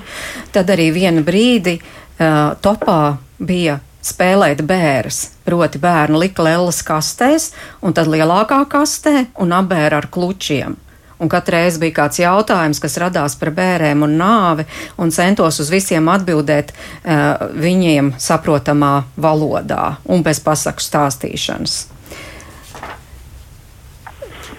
[0.56, 5.20] Tad arī vienu brīdi uh, topā bija spēlēt bērns.
[5.44, 7.52] Proti, bērnu lika lēlas kastēs,
[7.84, 10.80] un tad lielākā kastē un apbēra ar klučiem
[11.24, 14.68] un katru reizi bija kāds jautājums, kas radās par bērēm un nāvi,
[15.00, 21.80] un centos uz visiem atbildēt uh, viņiem saprotamā valodā un bez pasaku stāstīšanas.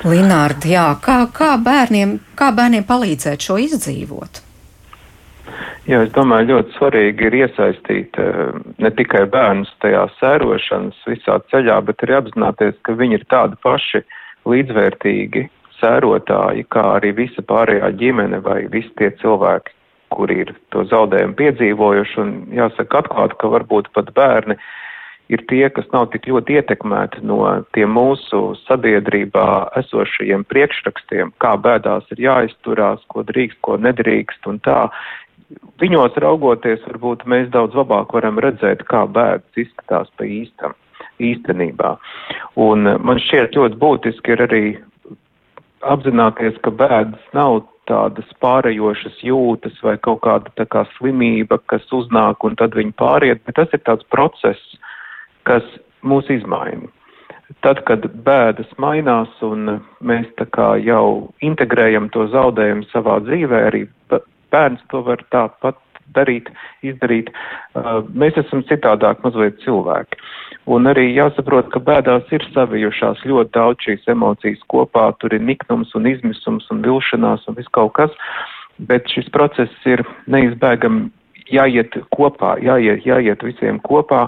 [0.05, 4.43] Linārdi, jā, kā, kā, bērniem, kā bērniem palīdzēt šo izdzīvot?
[5.89, 11.77] Jā, es domāju, ļoti svarīgi ir iesaistīt uh, ne tikai bērnus tajā sērošanas visā ceļā,
[11.89, 14.01] bet arī apzināties, ka viņi ir tādi paši
[14.49, 15.45] līdzvērtīgi
[15.85, 19.77] sērotāji, kā arī visa pārējā ģimene vai visi tie cilvēki,
[20.15, 24.57] kuri ir to zaudējumu piedzīvojuši, un jāsaka atklāt, ka varbūt pat bērni
[25.33, 27.41] ir tie, kas nav tik ļoti ietekmēti no
[27.77, 29.47] tiem mūsu sabiedrībā
[29.81, 34.89] esošajiem priekšrakstiem, kā bēdās ir jāizturās, ko drīkst, ko nedrīkst un tā.
[35.81, 40.75] Viņos raugoties, varbūt mēs daudz labāk varam redzēt, kā bēdas izskatās pa īstam,
[41.23, 41.95] īstenībā.
[42.61, 44.65] Un man šķiet ļoti būtiski ir arī
[45.93, 52.45] apzināties, ka bēdas nav tādas pārējošas jūtas vai kaut kāda tā kā slimība, kas uznāk
[52.49, 54.61] un tad viņi pāriet, bet tas ir tāds process,
[55.49, 55.65] kas
[56.05, 56.89] mūs izmaina.
[57.61, 63.85] Tad, kad bēdas mainās un mēs tā kā jau integrējam to zaudējumu savā dzīvē, arī
[64.53, 65.77] bērns to var tāpat
[66.17, 66.49] darīt,
[66.85, 67.31] izdarīt.
[68.17, 70.21] Mēs esam citādāk mazliet cilvēki.
[70.65, 75.93] Un arī jāsaprot, ka bēdās ir savijušās ļoti daudz šīs emocijas kopā, tur ir niknums
[75.99, 78.15] un izmisums un vilšanās un viss kaut kas,
[78.89, 80.01] bet šis process ir
[80.33, 81.11] neizbēgami
[81.53, 84.27] jāiet kopā, jāiet, jāiet visiem kopā.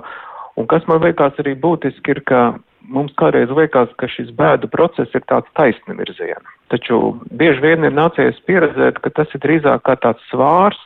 [0.60, 2.42] Un kas man liekas arī būtiski ir, ka
[2.88, 6.44] mums kādreiz liekas, ka šis bēdu process ir tāds taisnvirziena.
[6.72, 10.84] Taču bieži vien ir nācies pieredzēt, ka tas ir drīzāk kā tāds svārsts,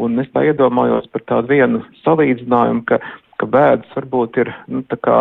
[0.00, 3.00] un es tā iedomājos par tādu vienu salīdzinājumu, ka
[3.42, 5.18] ka bēdas varbūt ir, nu, tā kā,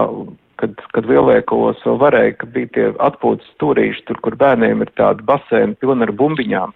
[0.62, 5.26] kad, kad lielveikalos vēl varēja, ka bija tie atpūtas stūrīši, tur, kur bērniem ir tādi
[5.26, 6.76] basēni pilni ar bumbiņām.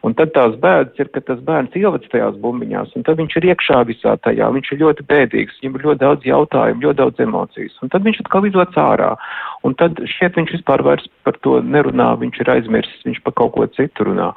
[0.00, 3.46] Un tad tās bēdas ir, ka tas bērns ielic tajās bumbiņās, un tad viņš ir
[3.50, 7.76] iekšā visā tajā, viņš ir ļoti bēdīgs, viņam ir ļoti daudz jautājumu, ļoti daudz emocijas,
[7.84, 9.10] un tad viņš atkal izlec ārā.
[9.68, 13.52] Un tad šeit viņš vispār vairs par to nerunā, viņš ir aizmirsis, viņš par kaut
[13.58, 14.32] ko citu runā.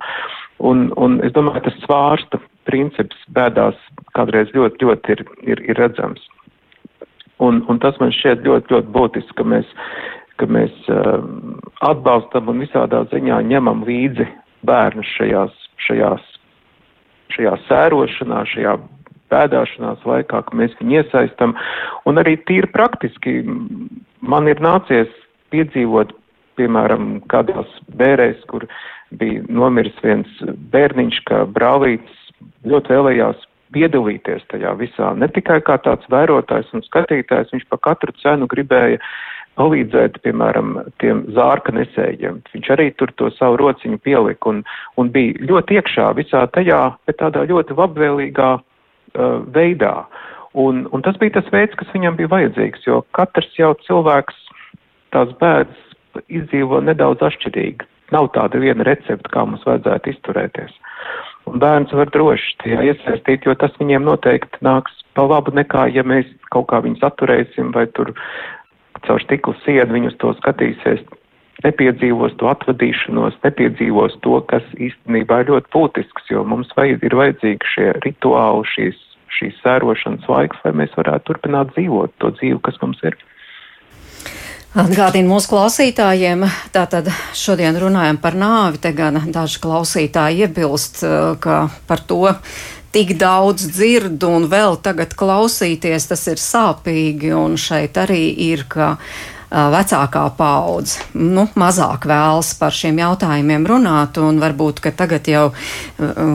[0.59, 3.79] Un, un es domāju, tas svārsta princips bēdās
[4.19, 6.27] kādreiz ļoti, ļoti ir, ir, ir redzams.
[7.41, 9.69] Un, un tas man šķiet ļoti, ļoti būtiski, ka mēs,
[10.41, 11.23] ka mēs uh,
[11.85, 14.27] atbalstam un visādā ziņā ņemam līdzi
[14.67, 15.55] bērnus šajās,
[15.87, 16.25] šajās,
[17.33, 18.77] šajā sērošanā, šajā
[19.33, 21.55] bēdāšanās laikā, ka mēs viņu iesaistam.
[22.09, 23.41] Un arī tīri praktiski
[24.21, 25.09] man ir nācies
[25.53, 26.13] piedzīvot,
[26.59, 28.67] piemēram, kādās bērēs, kur
[29.17, 30.29] bija nomiris viens
[30.73, 32.21] bērniņš, ka brālītis
[32.69, 35.13] ļoti vēlējās piedalīties tajā visā.
[35.19, 39.01] Ne tikai kā tāds vērotājs un skatītājs, viņš pa katru cenu gribēja
[39.59, 42.41] palīdzēt, piemēram, tiem zārka nesējiem.
[42.55, 44.63] Viņš arī tur to savu rociņu pielika un,
[44.97, 48.63] un bija ļoti iekšā visā tajā, bet tādā ļoti labvēlīgā uh,
[49.53, 49.95] veidā.
[50.57, 54.37] Un, un tas bija tas veids, kas viņam bija vajadzīgs, jo katrs jau cilvēks
[55.13, 57.89] tās bēdas izdzīvo nedaudz atšķirīgi.
[58.13, 60.73] Nav tāda viena recepta, kā mums vajadzētu izturēties.
[61.51, 66.05] Un bērns var droši tajā iesaistīt, jo tas viņiem noteikti nāks pa labu nekā, ja
[66.07, 68.13] mēs kaut kā viņus atturēsim vai tur
[69.07, 71.03] caur stiklu siedu viņus to skatīsies,
[71.65, 77.73] nepiedzīvos to atvadīšanos, nepiedzīvos to, kas īstenībā ir ļoti būtisks, jo mums vajad, ir vajadzīgi
[77.75, 79.03] šie rituāli, šīs,
[79.37, 83.17] šīs sērošanas laiks, lai mēs varētu turpināt dzīvot to dzīvi, kas mums ir.
[84.73, 91.69] Atgādinu mūsu klausītājiem, tātad šodien runājam par nāvi, te gan daži klausītāji iebilst, eh, ka
[91.85, 92.33] par to
[92.91, 98.97] tik daudz dzirdu un vēl tagad klausīties, tas ir sāpīgi, un šeit arī ir, ka
[99.53, 105.45] vecākā paudze nu, mazāk vēlas par šiem jautājumiem runāt, un varbūt, ka tagad jau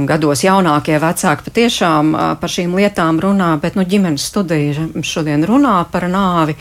[0.09, 6.09] gados jaunākie vecāki patiešām par šīm lietām runā, bet nu, ģimenes studija šodien runā par
[6.11, 6.57] nāvi,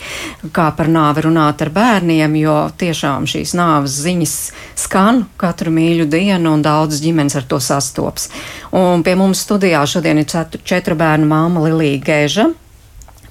[0.54, 4.36] kā par nāvi runāt ar bērniem, jo tiešām šīs nāves ziņas
[4.78, 8.28] skan katru mīļu dienu, un daudz ģimenes ar to sastops.
[8.76, 12.50] Un pie mums studijā šodien ir četru, četru bērnu māma Lilija Gēža.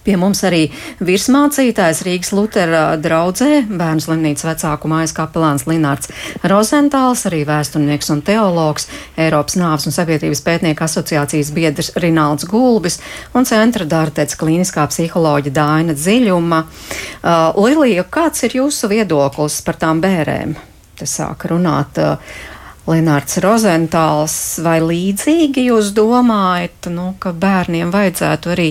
[0.08, 0.70] Pie mums arī
[1.04, 6.08] virsmācītājs Rīgas Lutera draudzē, bērnu slimnīcas vecāku mājas kapelāns Linārds
[6.48, 8.88] Rozentāls, arī vēsturnieks un teologs,
[9.20, 13.02] Eiropas nāves un sabiedrības pētnieku asociācijas biedrs Rināls Gulbis
[13.36, 16.64] un centra dārtec klīniskā psiholoģa Dāina Dziļuma.
[16.64, 20.56] Uh, Lilija, kāds ir jūsu viedoklis par tām bērēm?
[20.96, 22.00] Te sāk runāt.
[22.00, 22.56] Uh,
[22.88, 28.68] Lenārds Rozentāls, vai līdzīgi jūs domājat, nu, ka bērniem vajadzētu arī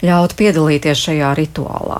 [0.00, 1.98] ļaut piedalīties šajā rituālā?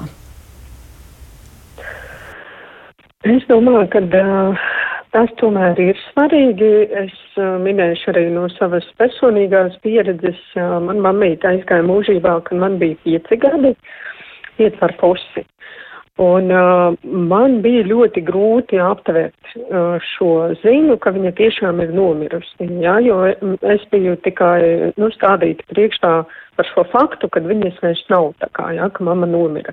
[3.29, 4.65] Es domāju, ka uh,
[5.13, 6.71] tas tomēr ir svarīgi.
[7.03, 10.41] Es uh, minēšu arī no savas personīgās pieredzes.
[10.57, 13.75] Uh, man mammīte aizgāja mūžībā, kad man bija pieci gadi,
[14.57, 15.45] pieci ar pusi.
[16.19, 16.97] Un uh,
[17.31, 20.33] man bija ļoti grūti aptvert uh, šo
[20.65, 23.21] ziņu, ka viņa tiešām ir nomirusi, jā, jo
[23.63, 26.13] es biju tikai, nu, stādīta priekšā
[26.59, 29.71] par šo faktu, ka viņas vairs nav tā kā, jā, ka mama nomira.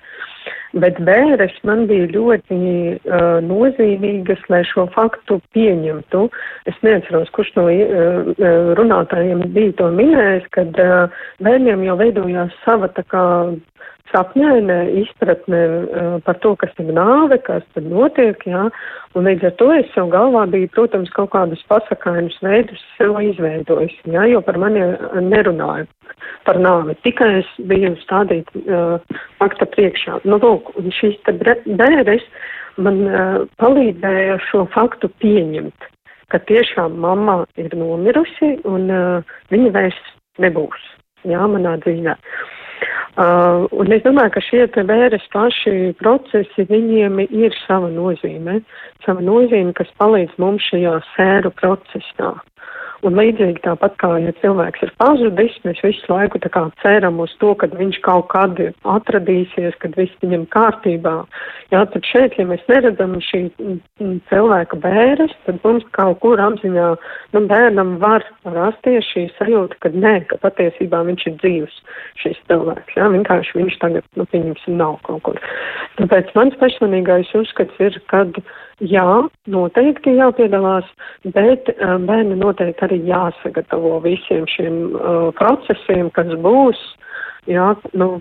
[0.78, 6.28] Bet bēres man bija ļoti uh, nozīmīgas, lai šo faktu pieņemtu.
[6.70, 8.34] Es neatceros, kurš no uh,
[8.78, 13.26] runātājiem bija to minējis, kad uh, bērniem jau veidojās sava tā kā
[14.16, 18.66] sapņaina izpratne uh, par to, kas ir nāve, kas tad notiek, jā,
[19.16, 23.96] un līdz ar to es sev galvā biju, protams, kaut kādus pasakainus veidus sev izveidojis,
[24.08, 24.86] jā, jo par mani
[25.28, 25.90] nerunāju
[26.48, 29.02] par nāvi, tikai es biju stādīt uh,
[29.42, 30.22] fakta priekšā.
[30.30, 32.24] Nu, lūk, un šīs te bēres
[32.82, 35.92] man uh, palīdzēja šo faktu pieņemt.
[36.34, 40.00] ka tiešām mamma ir nomirusi un uh, viņa vairs
[40.42, 40.86] nebūs,
[41.30, 42.16] jā, manā dzīvē.
[42.16, 42.65] Uh,
[43.16, 48.60] un es domāju, ka šie te vēres paši procesi, viņiem ir sava nozīme,
[49.06, 52.34] sava nozīme, kas palīdz mums šajā sēru procesā.
[53.04, 57.34] Un līdzīgi tāpat kā, ja cilvēks ir pazudis, mēs visu laiku tā kā ceram uz
[57.42, 58.60] to, ka viņš kaut kad
[58.96, 61.16] atradīsies, kad viss viņam kārtībā.
[61.74, 63.44] Jā, tad šeit, ja mēs neredzam šī
[64.32, 66.88] cilvēka bēres, tad mums kaut kur apziņā,
[67.36, 71.80] nu, bērnam var rasties šī sajūta, ka nē, ka patiesībā viņš ir dzīvs,
[72.24, 73.00] šis cilvēks.
[73.00, 75.42] Jā, vienkārši viņš tagad, nu, pieņemsim, nav kaut kur.
[76.00, 78.40] Tāpēc mans personīgais uzskats ir, kad
[78.84, 79.08] Jā,
[79.48, 80.88] noteikti jāpiedalās,
[81.32, 86.82] bet uh, bērni noteikti arī jāsagatavo visiem šiem uh, procesiem, kas būs.
[87.48, 88.18] Jā, nu,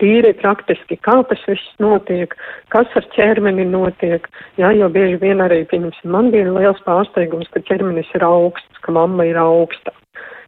[0.00, 2.32] tīri praktiski, kā tas viss notiek,
[2.72, 4.26] kas ar ķermeni notiek.
[4.58, 8.96] Jā, jo bieži vien arī, pieņemsim, man bija liels pārsteigums, ka ķermenis ir augsts, ka
[8.96, 9.94] mamma ir augsta.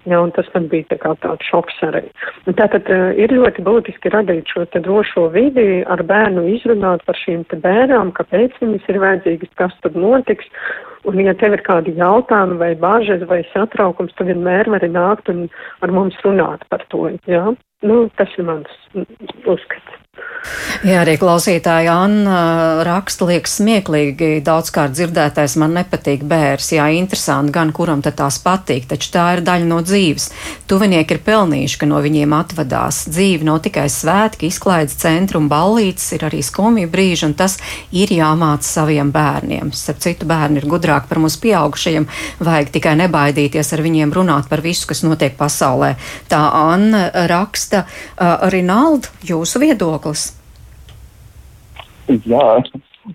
[0.09, 2.05] Ja, un tas man bija tā kā tāds šoks arī.
[2.49, 7.19] Un tātad uh, ir ļoti būtiski radīt šo te drošo vidi, ar bērnu izrunāt par
[7.19, 10.49] šīm te bērnām, kāpēc viņas ir vajadzīgas, kas tad notiks.
[11.09, 15.47] Un, ja tev ir kādi jautājumi vai bažas vai satraukums, tad vienmēr vari nākt un
[15.85, 17.07] ar mums runāt par to.
[17.31, 17.47] Ja?
[17.85, 18.73] Nu, tas ir mans
[19.45, 19.98] uzskats.
[20.87, 22.39] Jā, arī klausītāja Anna
[22.87, 26.71] raksta, liekas smieklīgi, daudzkārt dzirdētais man nepatīk bērs.
[26.77, 30.29] Jā, interesanti, gan kuram tad tās patīk, taču tā ir daļa no dzīves.
[30.71, 33.01] Tuvinieki ir pelnījuši, ka no viņiem atvadās.
[33.11, 37.59] Dzīve nav tikai svētki, izklaides centri un ballītes, ir arī skumji brīži, un tas
[37.91, 39.75] ir jāmāca saviem bērniem.
[39.75, 42.07] Starp citu, bērni ir gudrāki par mums pieaugušajiem,
[42.39, 45.97] vajag tikai nebaidīties ar viņiem runāt par visu, kas notiek pasaulē.
[46.31, 49.67] Tā Anna raksta, uh, Rinalda, jūsu
[50.09, 50.35] viedoklis.
[52.09, 52.63] Jā,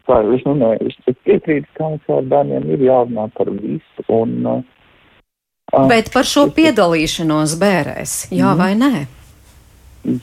[0.06, 4.06] kā jau es minēju, es piekrītu, ka mums ar bērniem ir jārunā par visu.
[4.10, 9.06] Un, uh, Bet par šo piedalīšanos bērēs, jā mm, vai nē?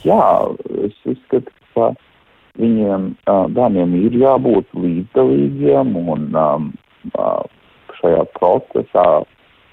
[0.05, 0.27] Jā,
[0.85, 1.91] es uzskatu, ka
[2.59, 6.71] viņiem, uh, bērniem ir jābūt līdzdalīgiem un um,
[7.17, 7.43] uh,
[7.99, 9.05] šajā procesā,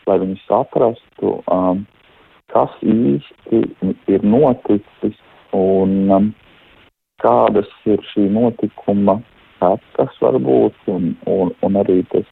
[0.09, 1.87] lai viņi saprastu, um,
[2.51, 3.63] kas īsti
[4.09, 5.19] ir noticis
[5.55, 6.31] un um,
[7.23, 9.19] kādas ir šī notikuma
[9.59, 12.27] sekas varbūt, un, un, un arī tas,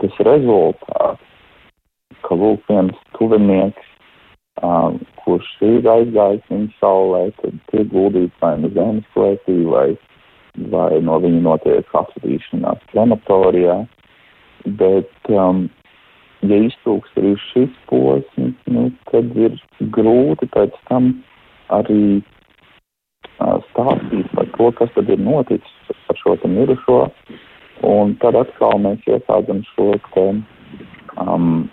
[0.00, 1.24] tas rezultāts,
[2.22, 3.88] ka lūk viens tuvinieks,
[4.62, 9.88] um, kurš ir aizgājis viņa saulē, tad tiek guldīts vai no zemes klētī, vai,
[10.74, 13.78] vai no viņa notiek atsūtīšanās krematorijā,
[14.78, 15.64] bet um,
[16.46, 19.56] ja iztūks arī šis posms, nu, tad ir
[19.96, 21.14] grūti pēc tam
[21.72, 22.20] arī
[23.40, 26.98] stāstīt par to, kas tad ir noticis ar šo mirušo,
[27.86, 30.42] un tad atkal mēs iesādzam šo te,
[31.18, 31.68] um,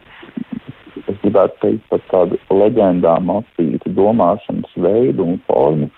[1.05, 5.89] es gribētu teikt, par tādu leģendām attītu domāšanas veidu un formu,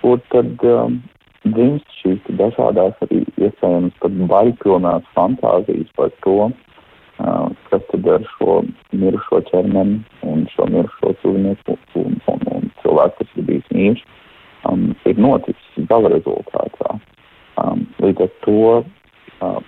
[0.00, 1.00] kur tad um,
[1.46, 8.60] dzimst šīs dažādās arī iespējams pat baļpilnās fantāzijas par to, uh, kas tad ar šo
[8.92, 14.06] mirušo ķermeni un šo mirušo cilvēku un, un, un cilvēku, kas ir bijis mīļš
[14.68, 16.98] um, ir noticis gala rezultātā.
[17.56, 19.58] Um, līdz ar to uh,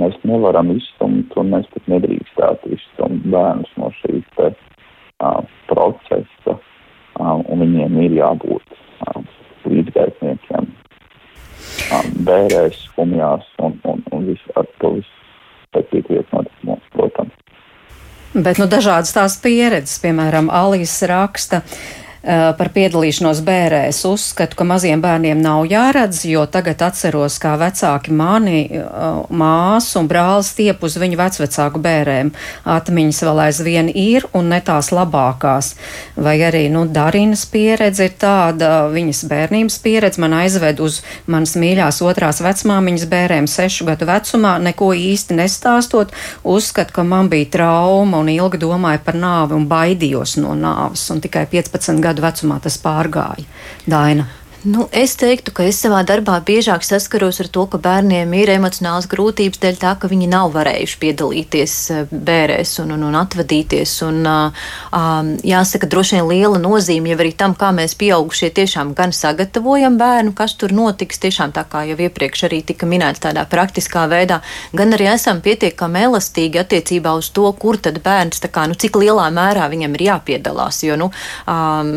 [0.00, 4.50] mēs nevaram izstumt un mēs pat nedrīkstētu izstumt bērnus no šīs te,
[5.24, 9.22] uh, procesa, uh, un viņiem ir jābūt uh,
[9.70, 15.22] līdzgaitniekiem uh, bērēs, skumjās un, un, un visu ar to visu
[15.74, 17.40] saistīties notikumos, protams.
[18.34, 23.98] Bet nu, dažādas tās pieredzes, piemēram, Alīs raksta, uh, par piedalīšanos bērēs.
[24.08, 28.86] Uzskatu, ka maziem bērniem nav jāredz, jo tagad atceros, kā vecāki mani eh,
[29.28, 32.32] māsu un brālis tiep uz viņu vecvecāku bērēm.
[32.64, 35.74] Atmiņas vēl aizvien ir un ne tās labākās.
[36.24, 42.00] Vai arī, nu, Darinas pieredze ir tāda, viņas bērnības pieredze man aizved uz manas mīļās
[42.06, 46.16] otrās vecmāmiņas bērēm sešu gadu vecumā, neko īsti nestāstot.
[46.48, 51.04] Uzskatu, ka man bija trauma un ilgi domāju par nāvi un baidījos no nāves.
[51.12, 53.44] Un tikai 15 gadu gadu vecumā tas pārgāja.
[53.86, 54.30] Daina.
[54.64, 59.04] Nu, es teiktu, ka es savā darbā biežāk saskaros ar to, ka bērniem ir emocionāls
[59.12, 63.92] grūtības dēļ tā, ka viņi nav varējuši piedalīties eh, bērēs un, un, un atvadīties.
[64.06, 69.12] Un, um, jāsaka, droši vien liela nozīme jau arī tam, kā mēs pieaugušie tiešām gan
[69.12, 74.06] sagatavojam bērnu, kas tur notiks, tiešām tā kā jau iepriekš arī tika minēts tādā praktiskā
[74.08, 74.40] veidā,
[74.72, 79.28] gan arī esam pietiekami elastīgi attiecībā uz to, kur tad bērns, kā, nu, cik lielā
[79.28, 80.80] mērā viņam ir jāpiedalās.
[80.88, 81.12] Jo, nu,
[81.44, 81.94] um,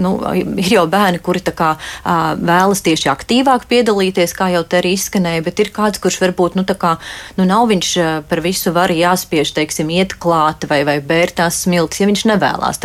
[0.00, 4.94] nu, ir jau bērni, kuri tā kā vēlas tieši aktīvāk piedalīties, kā jau te arī
[4.96, 6.96] izskanēja, bet ir kāds, kurš varbūt, nu, kā,
[7.38, 7.92] nu, nav viņš
[8.28, 12.26] par visu varu jāspiež, teiksim, iet klāt vai, vai bērt tās smilks, ja viņš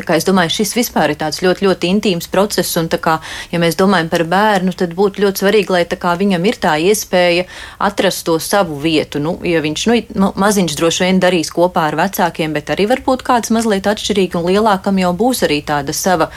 [0.07, 3.17] kā es domāju, šis vispār ir tāds ļoti, ļoti intīms process, un kā,
[3.51, 7.45] ja mēs domājam par bērnu, tad būtu ļoti svarīgi, lai kā viņam ir tā iespēja
[7.83, 9.19] atrast to savu vietu.
[9.23, 13.25] Nu, ja viņš, nu, nu maziņš droši vien darīs kopā ar vecākiem, bet arī varbūt
[13.27, 16.29] kāds mazliet atšķirīgi un lielākam jau būs arī tāda sava,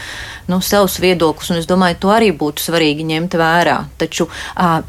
[0.51, 3.77] nu, savs viedoklis, un es domāju, to arī būtu svarīgi ņemt vērā.
[4.01, 4.27] Taču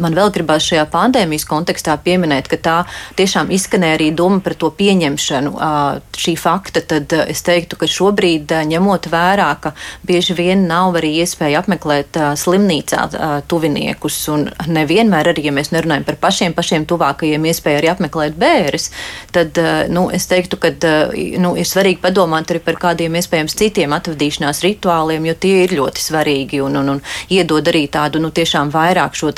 [0.01, 2.77] man vēl gribās šajā pandēmijas kontekstā pieminēt, ka tā
[3.19, 5.53] tiešām izskanēja arī doma par to pieņemšanu
[6.17, 9.73] šī fakta, tad es teiktu, ka šobrīd, ņemot vērā, ka
[10.07, 16.19] bieži vien nav arī iespēja apmeklēt slimnīcā tuviniekus, un nevienmēr arī, ja mēs nerunājam par
[16.23, 18.89] pašiem, pašiem tuvākajiem, iespēja arī apmeklēt bērres,
[19.35, 19.59] tad,
[19.91, 20.73] nu, es teiktu, ka
[21.41, 26.05] nu, ir svarīgi padomāt arī par kādiem iespējams citiem atvadīšanās rituāliem, jo tie ir ļoti
[26.05, 29.33] svarīgi un, un, un iedod arī tādu, nu, tiešām vairāk šo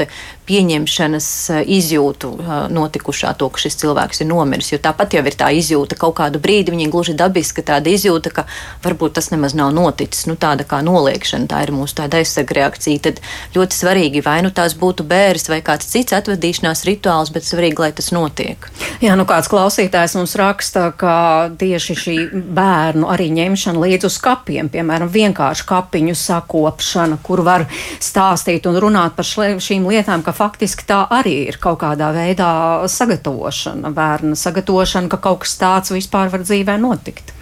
[0.47, 4.71] pieņemšanas eh, izjūtu eh, notikušā, to, ka šis cilvēks ir nomiris.
[4.73, 8.45] Jo tāpat jau ir tā izjūta kaut kādu brīdi, viņa gluži dabiska tāda izjūta, ka
[8.83, 10.27] varbūt tas nemaz nav noticis.
[10.29, 13.03] Nu, tāda kā noliekšana, tā ir mūsu tāda aizsarga reakcija.
[13.07, 13.21] Tad
[13.55, 17.91] ļoti svarīgi, vai nu tās būtu bērns vai kāds cits atvadīšanās rituāls, bet svarīgi, lai
[17.95, 18.67] tas notiek.
[19.03, 21.15] Jā, nu kāds klausītājs mums raksta, ka
[21.59, 27.67] tieši šī bērnu arī ņemšana līdz uz kapiem, piemēram, vienkārši kapiņu sakopšana, kur var
[28.03, 32.49] stāstīt un runāt par šīm lietām, ka faktiski tā arī ir kaut kādā veidā
[32.91, 37.33] sagatavošana, bērna sagatavošana, ka kaut kas tāds vispār var dzīvē notikt.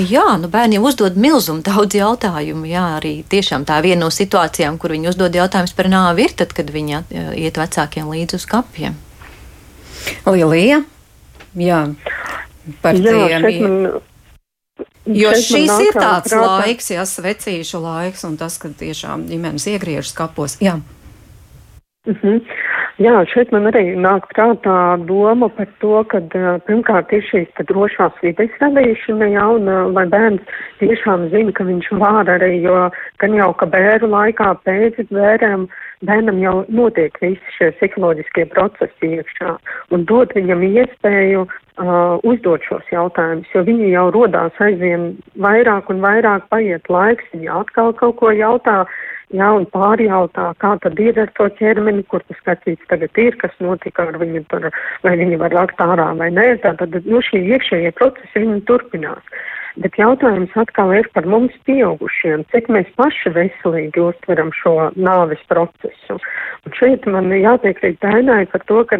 [0.00, 2.64] Jā, nu bērniem uzdod milzumu daudz jautājumu.
[2.70, 6.54] Jā, arī tiešām tā viena no situācijām, kur viņi uzdod jautājumus par nāvi, ir tad,
[6.56, 7.02] kad viņi
[7.36, 8.96] iet vecākiem līdzi uz kapiem.
[10.24, 10.80] Lielija,
[11.60, 11.80] jā,
[12.80, 13.66] par jā, tiem.
[13.66, 14.09] Man...
[15.06, 16.46] Jo šis ir tāds prātā.
[16.46, 20.58] laiks, jā, svecīšu laiks, un tas, kad tiešām ģimenes iegriežas kapos.
[20.60, 20.80] Jā.
[22.06, 22.40] Mm -hmm.
[23.00, 26.18] Jā, šeit man arī nāk prātā doma par to, ka
[26.66, 30.42] pirmkārt ir šīs drošās vides radīšana, jā, un lai bērns
[30.82, 32.90] tiešām zina, ka viņš var arī, jo
[33.22, 35.64] gan jau, ka bēru laikā pēc bērēm
[36.04, 39.56] bērnam jau notiek visi šie psiholoģiskie procesi iekšā,
[39.90, 41.46] un dot viņam iespēju
[41.80, 47.50] uh, uzdot šos jautājumus, jo viņi jau rodās aizvien vairāk un vairāk paiet laiks, viņi
[47.60, 48.84] atkal kaut ko jautā,
[49.30, 53.52] Jā, un pārjautā, kā tad ir ar to ķermeni, kur tas skatīts tagad ir, kas
[53.62, 54.66] notika ar viņu tur,
[55.06, 56.48] vai viņi var lakt ārā vai nē.
[56.64, 59.22] Tātad, nu, šie iekšējie procesi, viņi turpinās.
[59.78, 66.18] Bet jautājums atkal ir par mums pieaugušiem, cik mēs paši veselīgi uztveram šo nāves procesu.
[66.66, 68.98] Un šeit man jāpiekrīt Dainai par to, ka,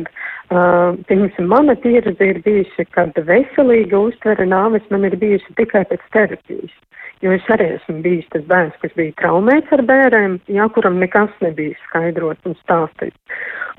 [0.51, 6.75] piemēram, mana pieredze ir bijusi, kad veselīga uztvere nāves man ir bijusi tikai pēc terapijas.
[7.21, 11.33] Jo es arī esmu bijis tas bērns, kas bija traumēts ar bērēm, jā, kuram nekas
[11.45, 13.19] nebija skaidrots un stāstīts.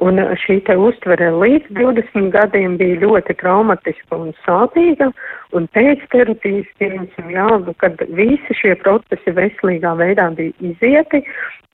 [0.06, 5.10] Un šī te uztvere līdz 20 gadiem bija ļoti traumatiska un sāpīga,
[5.58, 7.48] un pēc terapijas, piemēram, jā,
[7.82, 11.26] kad visi šie procesi veselīgā veidā bija izieti,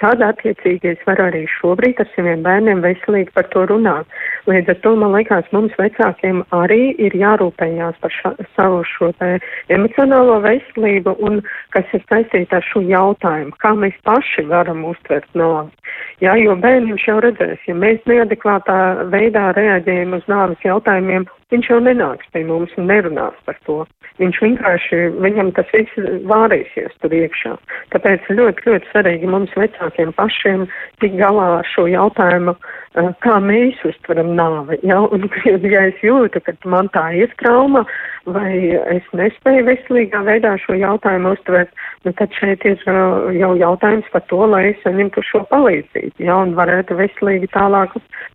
[0.01, 4.09] tad attiecīgi es varu arī šobrīd ar saviem bērniem veselīgi par to runāt.
[4.49, 9.31] Līdz ar to man liekas, mums vecākiem arī ir jārūpējās par ša, savu šo te
[9.73, 11.41] emocionālo veselību un
[11.75, 15.73] kas ir saistīta ar šo jautājumu, kā mēs paši varam uztvert nāvi.
[16.21, 18.77] Jā, jo bērniņš jau redzēs, ja mēs neadekvātā
[19.13, 23.83] veidā reaģējam uz nāves jautājumiem, viņš jau nenāks pie mums un nerunās par to.
[24.17, 27.53] Viņš vienkārši, viņam tas viss vārīsies tur iekšā.
[27.93, 30.65] Tāpēc ļoti, ļoti svarīgi mums vecākiem pašiem
[31.03, 34.79] tik galā ar šo jautājumu, eh, kā mēs uztveram nāvi.
[34.83, 35.03] Ja?
[35.05, 35.29] Un,
[35.75, 37.85] ja es jūtu, ka man tā ir trauma,
[38.25, 41.69] vai es nespēju veselīgā veidā šo jautājumu uztvert,
[42.03, 46.41] nu tad šeit ir uh, jau jautājums par to, lai es saņemtu šo palīdzību, ja,
[46.41, 47.93] un varētu veselīgi tālāk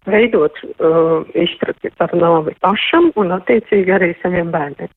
[0.08, 4.90] veidot uh, izpratni par nāvi pašam un attiecīgi arī saviem bērniem.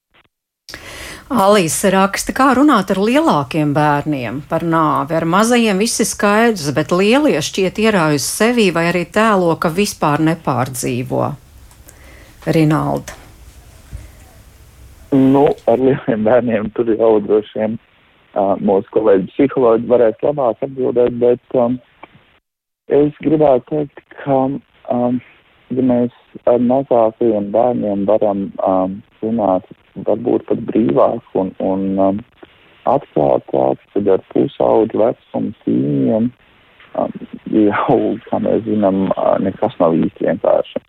[1.25, 5.15] Alīsa raksta, kā runāt ar lielākiem bērniem par nāvi.
[5.17, 10.21] Ar mazajiem viss ir skaidrs, bet lielie šķiet ieraujas sevī vai arī tēlo, ka vispār
[10.21, 11.31] nepārdzīvo.
[12.45, 13.17] Rinalda.
[15.15, 21.17] Nu, ar lieliem bērniem tur jau droši vien uh, mūsu kolēģi psiholoģi varēs labāk atbildēt,
[21.21, 21.79] bet um,
[22.93, 24.37] es gribētu teikt, ka,
[24.93, 25.19] um,
[25.73, 26.13] ja mēs
[26.49, 29.67] ar mazākajiem bērniem varam um, runāt
[30.07, 32.19] varbūt pat brīvāk un, un um,
[32.89, 36.29] atklātāk, tad ar pusauģu vecumu cīņiem
[36.99, 37.15] um,
[37.55, 40.83] jau, kā mēs zinām, uh, nekas nav īsti vienkārši.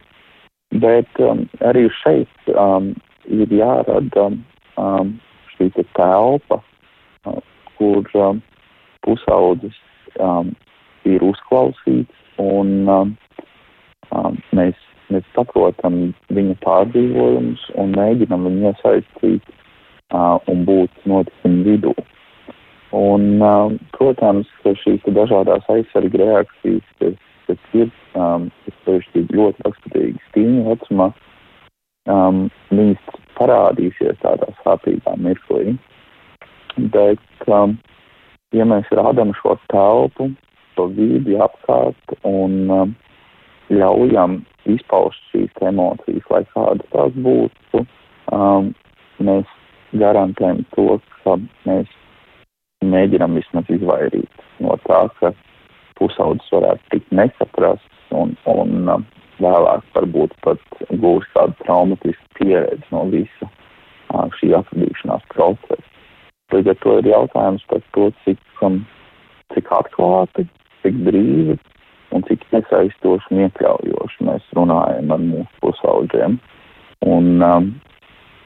[0.82, 2.92] Bet um, arī šeit um,
[3.30, 4.28] ir jārada
[4.76, 5.14] um,
[5.54, 6.60] šī telpa,
[7.24, 7.40] uh,
[7.78, 8.42] kur um,
[9.06, 9.78] pusaudzis
[10.20, 10.52] um,
[11.06, 13.14] ir uzklausīts un um,
[14.10, 14.76] um, mēs,
[15.12, 15.98] mēs saprotam
[16.34, 21.94] viņa pārdzīvojumus un mēģinam viņu iesaistīt uh, un būt notikumu vidū.
[22.96, 27.16] Un, uh, protams, ka šīs dažādās aizsarga reakcijas, kas,
[27.48, 28.48] kas ir, um,
[28.86, 31.10] ļoti raksturīgas tīņa vecumā,
[32.10, 35.76] um, viņas parādīsies tādā sāpīgā mirklī.
[36.76, 37.76] Bet, um,
[38.54, 40.30] ja mēs rādām šo telpu,
[40.76, 42.94] to vidi apkārt un um,
[43.72, 44.40] ļaujam
[44.70, 47.82] izpaust šīs emocijas, lai kādas tās būtu,
[48.34, 48.72] um,
[49.18, 49.52] mēs
[49.98, 51.36] garantējam to, ka
[51.66, 51.90] mēs
[52.84, 55.32] mēģinam vismaz izvairīt no tā, ka
[55.98, 59.06] pusaudzis varētu tikt nesaprasts un, un um,
[59.42, 60.62] vēlāk varbūt pat
[61.02, 65.82] gūs tādu traumatisku pieredzi no visa uh, šī atradīšanās procesa.
[66.54, 68.84] Līdz ar to ir jautājums par to, cik, um,
[69.54, 70.46] cik atklāti,
[70.84, 71.56] cik brīvi
[72.16, 76.38] un cik iesaistoši un iekļaujoši mēs runājam ar mūsu pusaudžiem.
[77.06, 77.68] Un um,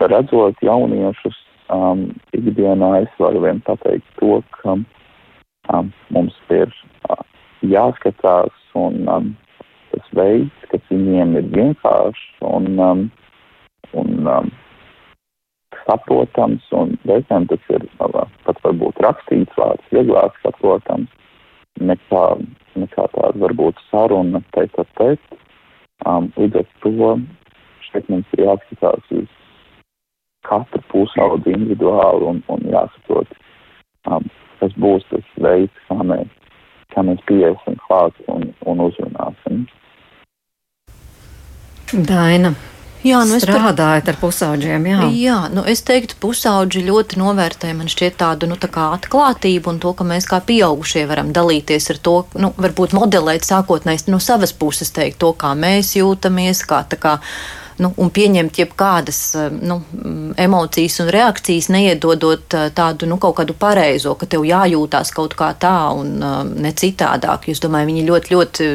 [0.02, 1.38] redzot jauniešus
[1.72, 6.72] um, ikdienā, es varu vien pateikt to, ka um, mums ir
[7.08, 7.22] uh,
[7.66, 9.30] jāskatās un um,
[9.92, 13.06] tas veids, kas viņiem ir vienkāršs un, um,
[13.98, 14.50] un um,
[15.86, 21.10] saprotams, un reizēm tas ir uh, pat varbūt rakstīts vārds, vieglāk saprotams,
[21.80, 22.24] nekā,
[22.78, 25.38] nekā tāda varbūt saruna teikt ar teikt.
[26.08, 27.12] Um, līdz ar to
[27.90, 29.28] šeit mums ir jāskatās uz
[30.48, 33.34] katru pusaudzi individuāli un, un jāsaprot,
[34.08, 34.24] um,
[34.60, 36.32] kas būs tas veids, kā mēs,
[36.94, 39.66] kā mēs pieiesim klāt un, un uzrunāsim.
[41.92, 42.54] Daina.
[43.06, 44.14] Jā, nu strādājot par...
[44.14, 44.86] ar pusaudžiem.
[44.90, 49.80] Jā, jā nu es teiktu, pusaudži ļoti novērtē man šķiet tādu nu, tā atklātību un
[49.80, 54.52] to, ka mēs kā pieaugušie varam dalīties ar to, nu, varbūt modelēt sākotnēji no savas
[54.52, 57.16] puses teikt to, kā mēs jūtamies, kā tā kā
[57.80, 59.80] nu, un pieņemt jebkādas eh, nu,
[60.40, 65.50] emocijas un reakcijas, neiedodot eh, tādu nu, kaut kādu pareizo, ka tev jājūtās kaut kā
[65.60, 67.48] tā un uh, ne citādāk.
[67.50, 68.68] Es domāju, viņi ļoti, ļoti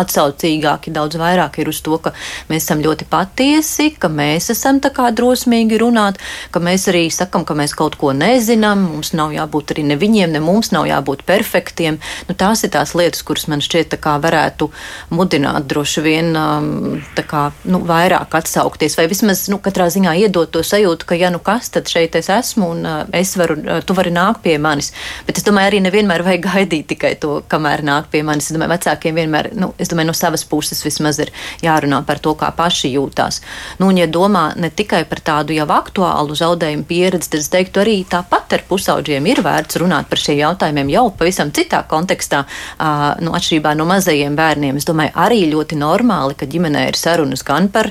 [0.00, 2.12] atsaucīgāki daudz vairāk ir uz to, ka
[2.50, 6.20] mēs esam ļoti patiesi, ka mēs esam tā kā drosmīgi runāt,
[6.54, 10.34] ka mēs arī sakam, ka mēs kaut ko nezinām, mums nav jābūt arī ne viņiem,
[10.34, 12.00] ne mums nav jābūt perfektiem.
[12.28, 14.70] Nu, tās ir tās lietas, kuras man šķiet kā, varētu
[15.14, 20.50] mudināt droši vien um, kā, nu, vairāk vairāk atsaukties, vai vismaz nu, katrā ziņā iedot
[20.50, 24.10] to sajūtu, ka, ja nu kas, tad šeit es esmu un es varu, tu vari
[24.10, 24.92] nākt pie manis.
[25.26, 28.50] Bet es domāju, arī nevienmēr vajag gaidīt tikai to, kamēr nāk pie manis.
[28.50, 31.30] Es domāju, vecākiem vienmēr, nu, es domāju, no savas puses vismaz ir
[31.62, 33.40] jārunā par to, kā paši jūtās.
[33.80, 37.82] Nu, un, ja domā ne tikai par tādu jau aktuālu zaudējumu pieredzi, tad es teiktu
[37.82, 42.44] arī tāpat ar pusauģiem ir vērts runāt par šiem jautājumiem jau pavisam citā kontekstā,
[43.20, 44.78] nu, atšķirībā no mazajiem bērniem.
[44.80, 47.90] Es domāju, arī ļoti normāli, ka ģimenē ir sarunas gan par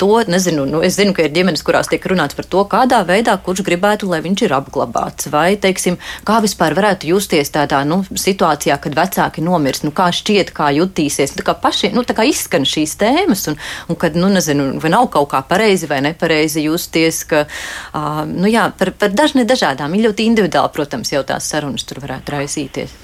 [0.00, 3.34] to, nezinu, nu, es zinu, ka ir ģimenes, kurās tiek runāts par to, kādā veidā
[3.44, 5.28] kurš gribētu, lai viņš ir apglabāts.
[5.32, 10.54] Vai, teiksim, kā vispār varētu justies tādā nu, situācijā, kad vecāki nomirst, nu, kā šķiet,
[10.56, 11.36] kā jutīsies.
[11.36, 13.60] Tā kā paši, nu, tā kā izskan šīs tēmas, un,
[13.92, 18.48] un kad, nu, nezinu, vai nav kaut kā pareizi vai nepareizi justies, ka, uh, nu,
[18.50, 22.96] jā, par, par dažne dažādām, ir ļoti individuāli, protams, jau tās sarunas tur varētu raisīties.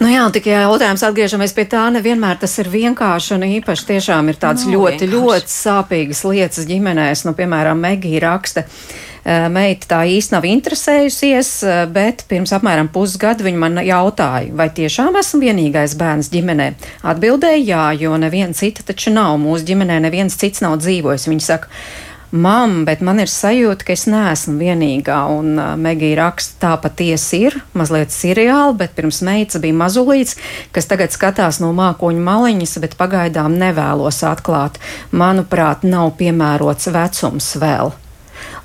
[0.00, 4.38] Nu jā, tikai jautājums atgriežamies pie tā, nevienmēr tas ir vienkārši un īpaši tiešām ir
[4.40, 5.12] tāds no, ļoti, vienkārši.
[5.14, 7.26] ļoti sāpīgas lietas ģimenēs.
[7.26, 8.66] Nu, piemēram, Megija raksta.
[9.26, 11.48] Meita tā īsti nav interesējusies,
[11.90, 16.68] bet pirms apmēram pusgada viņa man jautāja, vai tiešām esmu vienīgais bērns ģimenē.
[17.10, 19.34] Atbildēja, jā, jo neviena cita taču nav.
[19.42, 21.26] Mūsu ģimenē neviens cits nav dzīvojis.
[21.32, 21.72] Viņa saka,
[22.34, 25.18] Mam, bet man ir sajūta, ka es neesmu vienīgā.
[25.30, 30.34] Un uh, Megija raksta, tā patiesi ir, mazliet seriāli, bet pirms meitas bija mazulīts,
[30.74, 34.80] kas tagad skatās no mākoņu maliņas, bet pagaidām nevēlos atklāt.
[35.14, 37.94] Manuprāt, nav piemērots vecums vēl.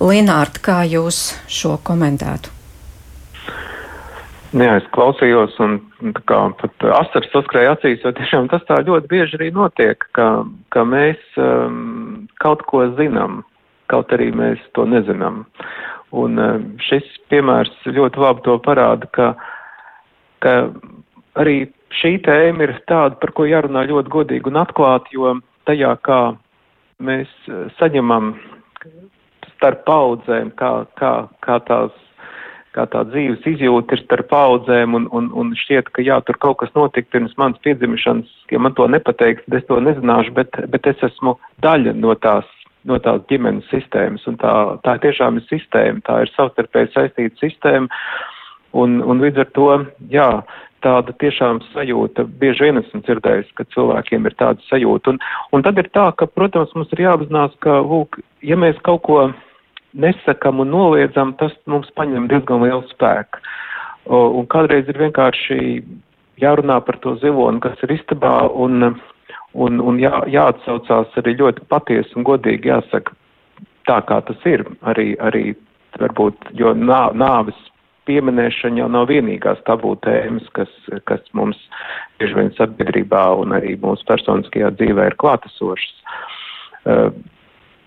[0.02, 2.58] Linārd, kā jūs šo komentētu?
[4.52, 5.78] Jā, es klausījos, un
[6.28, 10.26] kā pat asars saskrēja acīs, jo tiešām tas tā ļoti bieži arī notiek, ka,
[10.74, 13.46] ka mēs um, kaut ko zinām,
[13.92, 15.44] kaut arī mēs to nezinām.
[16.12, 19.32] Un eh, šis piemērs ļoti labi to parāda, ka,
[20.44, 20.56] ka
[21.40, 21.58] arī
[22.02, 25.38] šī tēma ir tāda, par ko jārunā ļoti godīgi un atklāti, jo
[25.70, 26.22] tajā, kā
[27.04, 28.36] mēs eh, saņemam
[29.56, 31.14] starp paudzēm, kā, kā,
[31.46, 32.00] kā tās
[32.76, 36.62] kā tā dzīves izjūta ir starp paudzēm un, un, un šķiet, ka jā, tur kaut
[36.62, 41.04] kas notika pirms manas piedzimšanas, ja man to nepateiks, es to nezināšu, bet, bet es
[41.12, 41.36] esmu
[41.66, 42.48] daļa no tās
[42.90, 44.26] no tās ģimenes sistēmas.
[44.30, 44.54] Un tā,
[44.86, 48.04] tā tiešām ir sistēma, tā ir savstarpēji saistīta sistēma.
[48.78, 49.70] Un, un līdz ar to,
[50.14, 50.30] jā,
[50.82, 55.14] tāda tiešām sajūta, bieži vien esmu dzirdējis, ka cilvēkiem ir tāda sajūta.
[55.14, 55.22] Un,
[55.54, 59.26] un tad ir tā, ka, protams, mums ir jāapzinās, ka, lūk, ja mēs kaut ko
[59.92, 63.44] nesakam un noliedzam, tas mums paņem diezgan lielu spēku.
[64.12, 65.58] Un kādreiz ir vienkārši
[66.42, 68.96] jārunā par to ziloni, kas ir istabā, un,
[69.54, 73.16] un, un jā, jāatsaucās arī ļoti patiesi un godīgi jāsaka
[73.90, 74.64] tā, kā tas ir.
[74.88, 75.52] Arī, arī
[76.00, 77.58] varbūt, jo nā, nāves
[78.10, 80.72] pieminēšana jau nav vienīgās tabū tēmas, kas,
[81.10, 81.60] kas mums
[82.20, 86.18] bieži vien sabiedrībā un arī mūsu personiskajā dzīvē ir klātesošas.
[86.82, 87.12] Uh,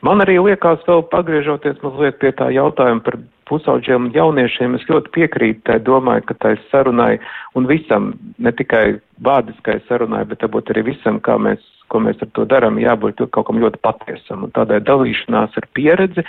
[0.07, 3.19] man arī liekas, vēl pagriežoties mazliet pie tā jautājuma par
[3.51, 7.19] pusauģiem un jauniešiem, es ļoti piekrītu tai domāju, ka tai sarunai
[7.59, 12.31] un visam, ne tikai vārdiskai sarunai, bet varbūt arī visam, kā mēs, ko mēs ar
[12.37, 14.47] to darām, jābūt kaut kam ļoti patiesam.
[14.47, 16.25] Un tādai dalīšanās ar pieredzi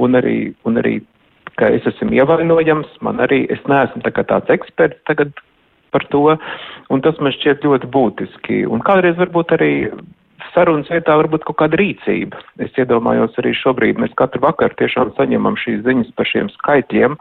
[0.00, 1.00] un arī, un arī
[1.60, 5.34] ka es esmu ievainojams, man arī, es neesmu tā kā tāds eksperts tagad
[5.90, 6.36] par to,
[6.90, 8.62] un tas man šķiet ļoti būtiski.
[8.70, 9.72] Un kādreiz varbūt arī
[10.54, 12.40] sarunas vietā varbūt kaut kāda rīcība.
[12.64, 17.16] Es iedomājos arī šobrīd, mēs katru vakaru tiešām saņemam šīs ziņas par šiem skaitļiem,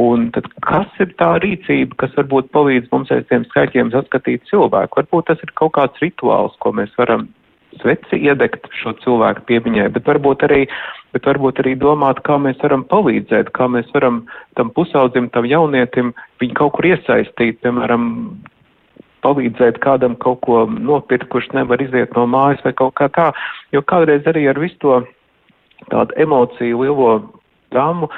[0.00, 5.02] un tad kas ir tā rīcība, kas varbūt palīdz mums aiz tiem skaitļiem saskatīt cilvēku?
[5.02, 7.28] Varbūt tas ir kaut kāds rituāls, ko mēs varam
[7.80, 10.64] sveci iedegt šo cilvēku piemiņai, bet varbūt arī
[11.14, 14.24] bet varbūt arī domāt, kā mēs varam palīdzēt, kā mēs varam
[14.58, 16.10] tam pusaudzim, tam jaunietim
[16.42, 18.08] viņu kaut kur iesaistīt, piemēram,
[19.24, 23.30] palīdzēt kādam kaut ko nopirkt, kurš nevar iziet no mājas vai kaut kā tā,
[23.74, 25.00] jo kādreiz arī ar visu to
[25.90, 27.10] tādu emociju lielo
[27.74, 28.10] gamu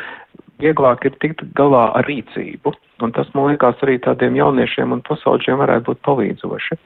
[0.62, 2.72] vieglāk ir tikt galā ar rīcību,
[3.04, 6.78] un tas, man liekas, arī tādiem jauniešiem un pusauģiem varētu būt palīdzoši.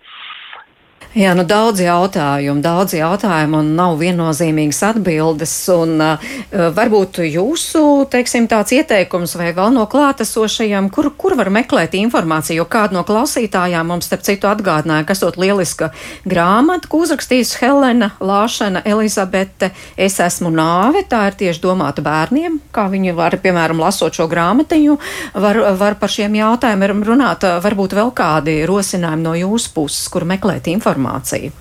[1.10, 5.54] Jā, nu daudz jautājumu, daudz jautājumu un nav viennozīmīgas atbildes.
[5.74, 6.34] Un, uh,
[6.76, 7.82] varbūt jūsu,
[8.12, 13.02] teiksim, tāds ieteikums vai vēl no klātesošajiem, kur, kur var meklēt informāciju, jo kāda no
[13.08, 15.88] klausītājām mums, starp citu, atgādināja, ka esot lieliska
[16.30, 22.86] grāmata, ko uzrakstījis Helena Lāšana Elizabete, Es esmu nāve, tā ir tieši domāta bērniem, kā
[22.92, 24.94] viņi var, piemēram, lasot šo grāmatiņu,
[25.42, 27.50] var, var par šiem jautājumiem runāt.
[27.66, 31.52] Varbūt vēl kādi rosinājumi no jūsu puses, kur meklēt informāciju informāciju?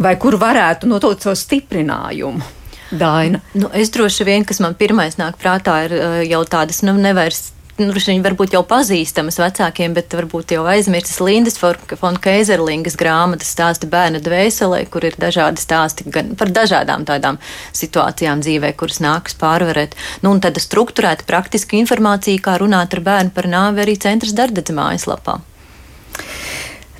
[0.00, 2.58] Vai kur varētu notot savu stiprinājumu?
[2.90, 3.38] Daina.
[3.54, 7.52] Nu, es droši vien, kas man pirmais nāk prātā, ir uh, jau tādas nu, nevairs
[7.80, 14.20] nu, viņi varbūt jau pazīstamas vecākiem, bet varbūt jau aizmirstas Lindas Fonkeizerlingas grāmatas stāsti bērna
[14.24, 17.38] dvēselē, kur ir dažādi stāsti gan par dažādām tādām
[17.76, 19.96] situācijām dzīvē, kuras nākas pārvarēt.
[20.24, 24.76] Nu, un tāda strukturēta praktiska informācija, kā runāt ar bērnu par nāvi arī centras darbdedze
[24.76, 25.40] mājaslapā.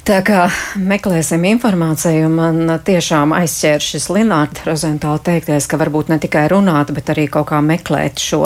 [0.00, 0.46] Tā kā
[0.80, 7.10] meklēsim informāciju, man tiešām aizķēra šis Linārda Rozentāla teiktais, ka varbūt ne tikai runāt, bet
[7.12, 8.40] arī kaut kā meklēt šo,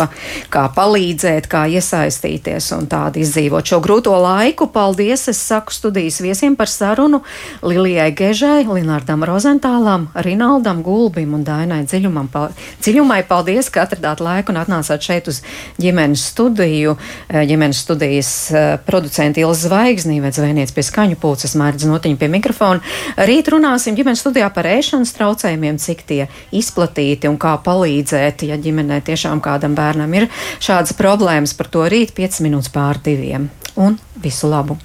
[0.51, 4.67] kā palīdzēt, kā iesaistīties un tādu izdzīvot šo grūto laiku.
[4.75, 7.23] Paldies, es saku studijas viesiem par sarunu
[7.63, 12.33] Lilijai Gežai, Linārdam Rozentālam, Rinaldam Gulbim un Dainai Dziļumam.
[12.83, 15.41] Dziļumai paldies, ka atradāt laiku un atnācāt šeit uz
[15.79, 16.99] ģimenes studiju.
[17.31, 22.29] Ģimenes studijas eh, producenti Ilza Zvaigznī, vai zvejniec pie skaņu pulca es mērķis notiņu pie
[22.33, 22.81] mikrofona.
[23.29, 29.03] Rīt runāsim ģimenes studijā par ēšanas traucējumiem, cik tie izplatīti un kā palīdzēt, ja ģimenē
[29.05, 30.29] tiešām kādam bērnam ir
[30.61, 31.55] šādas problēmas.
[31.55, 33.51] Par to rīt 5 minūtes pār diviem.
[33.77, 34.79] Un visu labu!